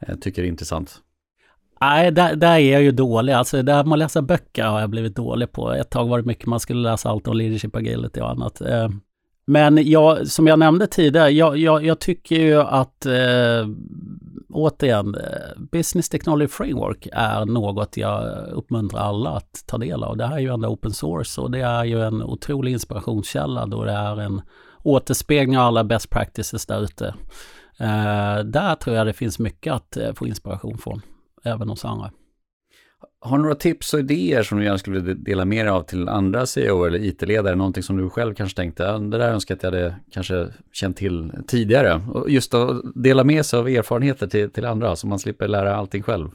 [0.00, 1.02] eh, tycker är intressant?
[1.80, 3.32] Nej, där, där är jag ju dålig.
[3.32, 5.72] Alltså det här med att läsa böcker har jag blivit dålig på.
[5.72, 8.60] Ett tag var det mycket man skulle läsa allt om leadership agility och annat.
[8.60, 8.88] Eh,
[9.46, 13.66] men jag, som jag nämnde tidigare, jag, jag, jag tycker ju att eh,
[14.48, 20.16] återigen, eh, Business Technology Framework är något jag uppmuntrar alla att ta del av.
[20.16, 23.84] Det här är ju ändå open source och det är ju en otrolig inspirationskälla då
[23.84, 24.42] det är en
[24.82, 27.14] återspegling av alla best practices där ute.
[27.78, 31.02] Eh, där tror jag det finns mycket att eh, få inspiration från,
[31.44, 32.10] även hos andra.
[33.20, 35.82] Har du några tips och idéer som du gärna skulle vilja dela med dig av
[35.82, 37.54] till andra CEO eller IT-ledare?
[37.54, 40.96] Någonting som du själv kanske tänkte, det där önskar jag att jag hade kanske känt
[40.96, 42.02] till tidigare.
[42.08, 45.76] Och just att dela med sig av erfarenheter till, till andra så man slipper lära
[45.76, 46.28] allting själv.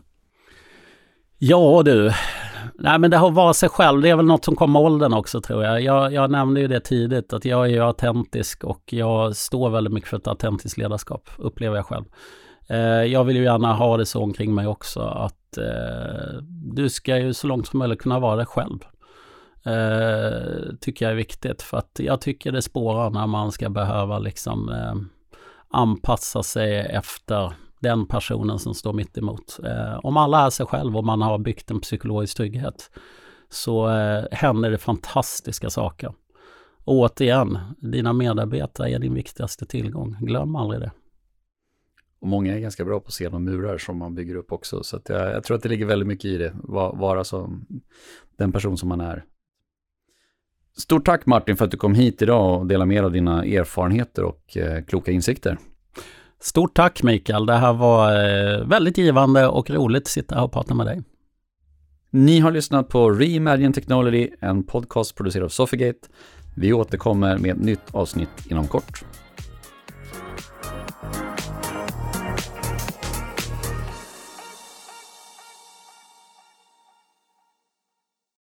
[1.38, 2.12] Ja du,
[2.76, 5.14] nej men det har varit sig själv, det är väl något som kommer med åldern
[5.14, 5.82] också tror jag.
[5.82, 6.14] jag.
[6.14, 10.10] Jag nämnde ju det tidigt att jag är ju autentisk och jag står väldigt mycket
[10.10, 12.06] för ett autentiskt ledarskap, upplever jag själv.
[12.68, 16.42] Eh, jag vill ju gärna ha det så omkring mig också att eh,
[16.74, 18.80] du ska ju så långt som möjligt kunna vara dig själv.
[19.66, 24.20] Eh, tycker jag är viktigt för att jag tycker det spårar när man ska behöva
[24.20, 24.96] liksom eh,
[25.70, 29.60] anpassa sig efter den personen som står mitt emot.
[29.64, 32.92] Eh, om alla är sig själv och man har byggt en psykologisk trygghet
[33.50, 36.14] så eh, händer det fantastiska saker.
[36.86, 40.18] Och återigen, dina medarbetare är din viktigaste tillgång.
[40.20, 40.92] Glöm aldrig det.
[42.24, 44.84] Och många är ganska bra på att se de murar som man bygger upp också.
[44.84, 46.54] Så jag, jag, tror att det ligger väldigt mycket i det,
[46.94, 47.66] vara som
[48.38, 49.24] den person som man är.
[50.78, 53.46] Stort tack Martin för att du kom hit idag och delade med dig av dina
[53.46, 55.58] erfarenheter och eh, kloka insikter.
[56.40, 60.52] Stort tack Mikael, det här var eh, väldigt givande och roligt att sitta här och
[60.52, 61.02] prata med dig.
[62.10, 66.08] Ni har lyssnat på Reimagine Technology, en podcast producerad av Sofigate.
[66.56, 69.04] Vi återkommer med ett nytt avsnitt inom kort.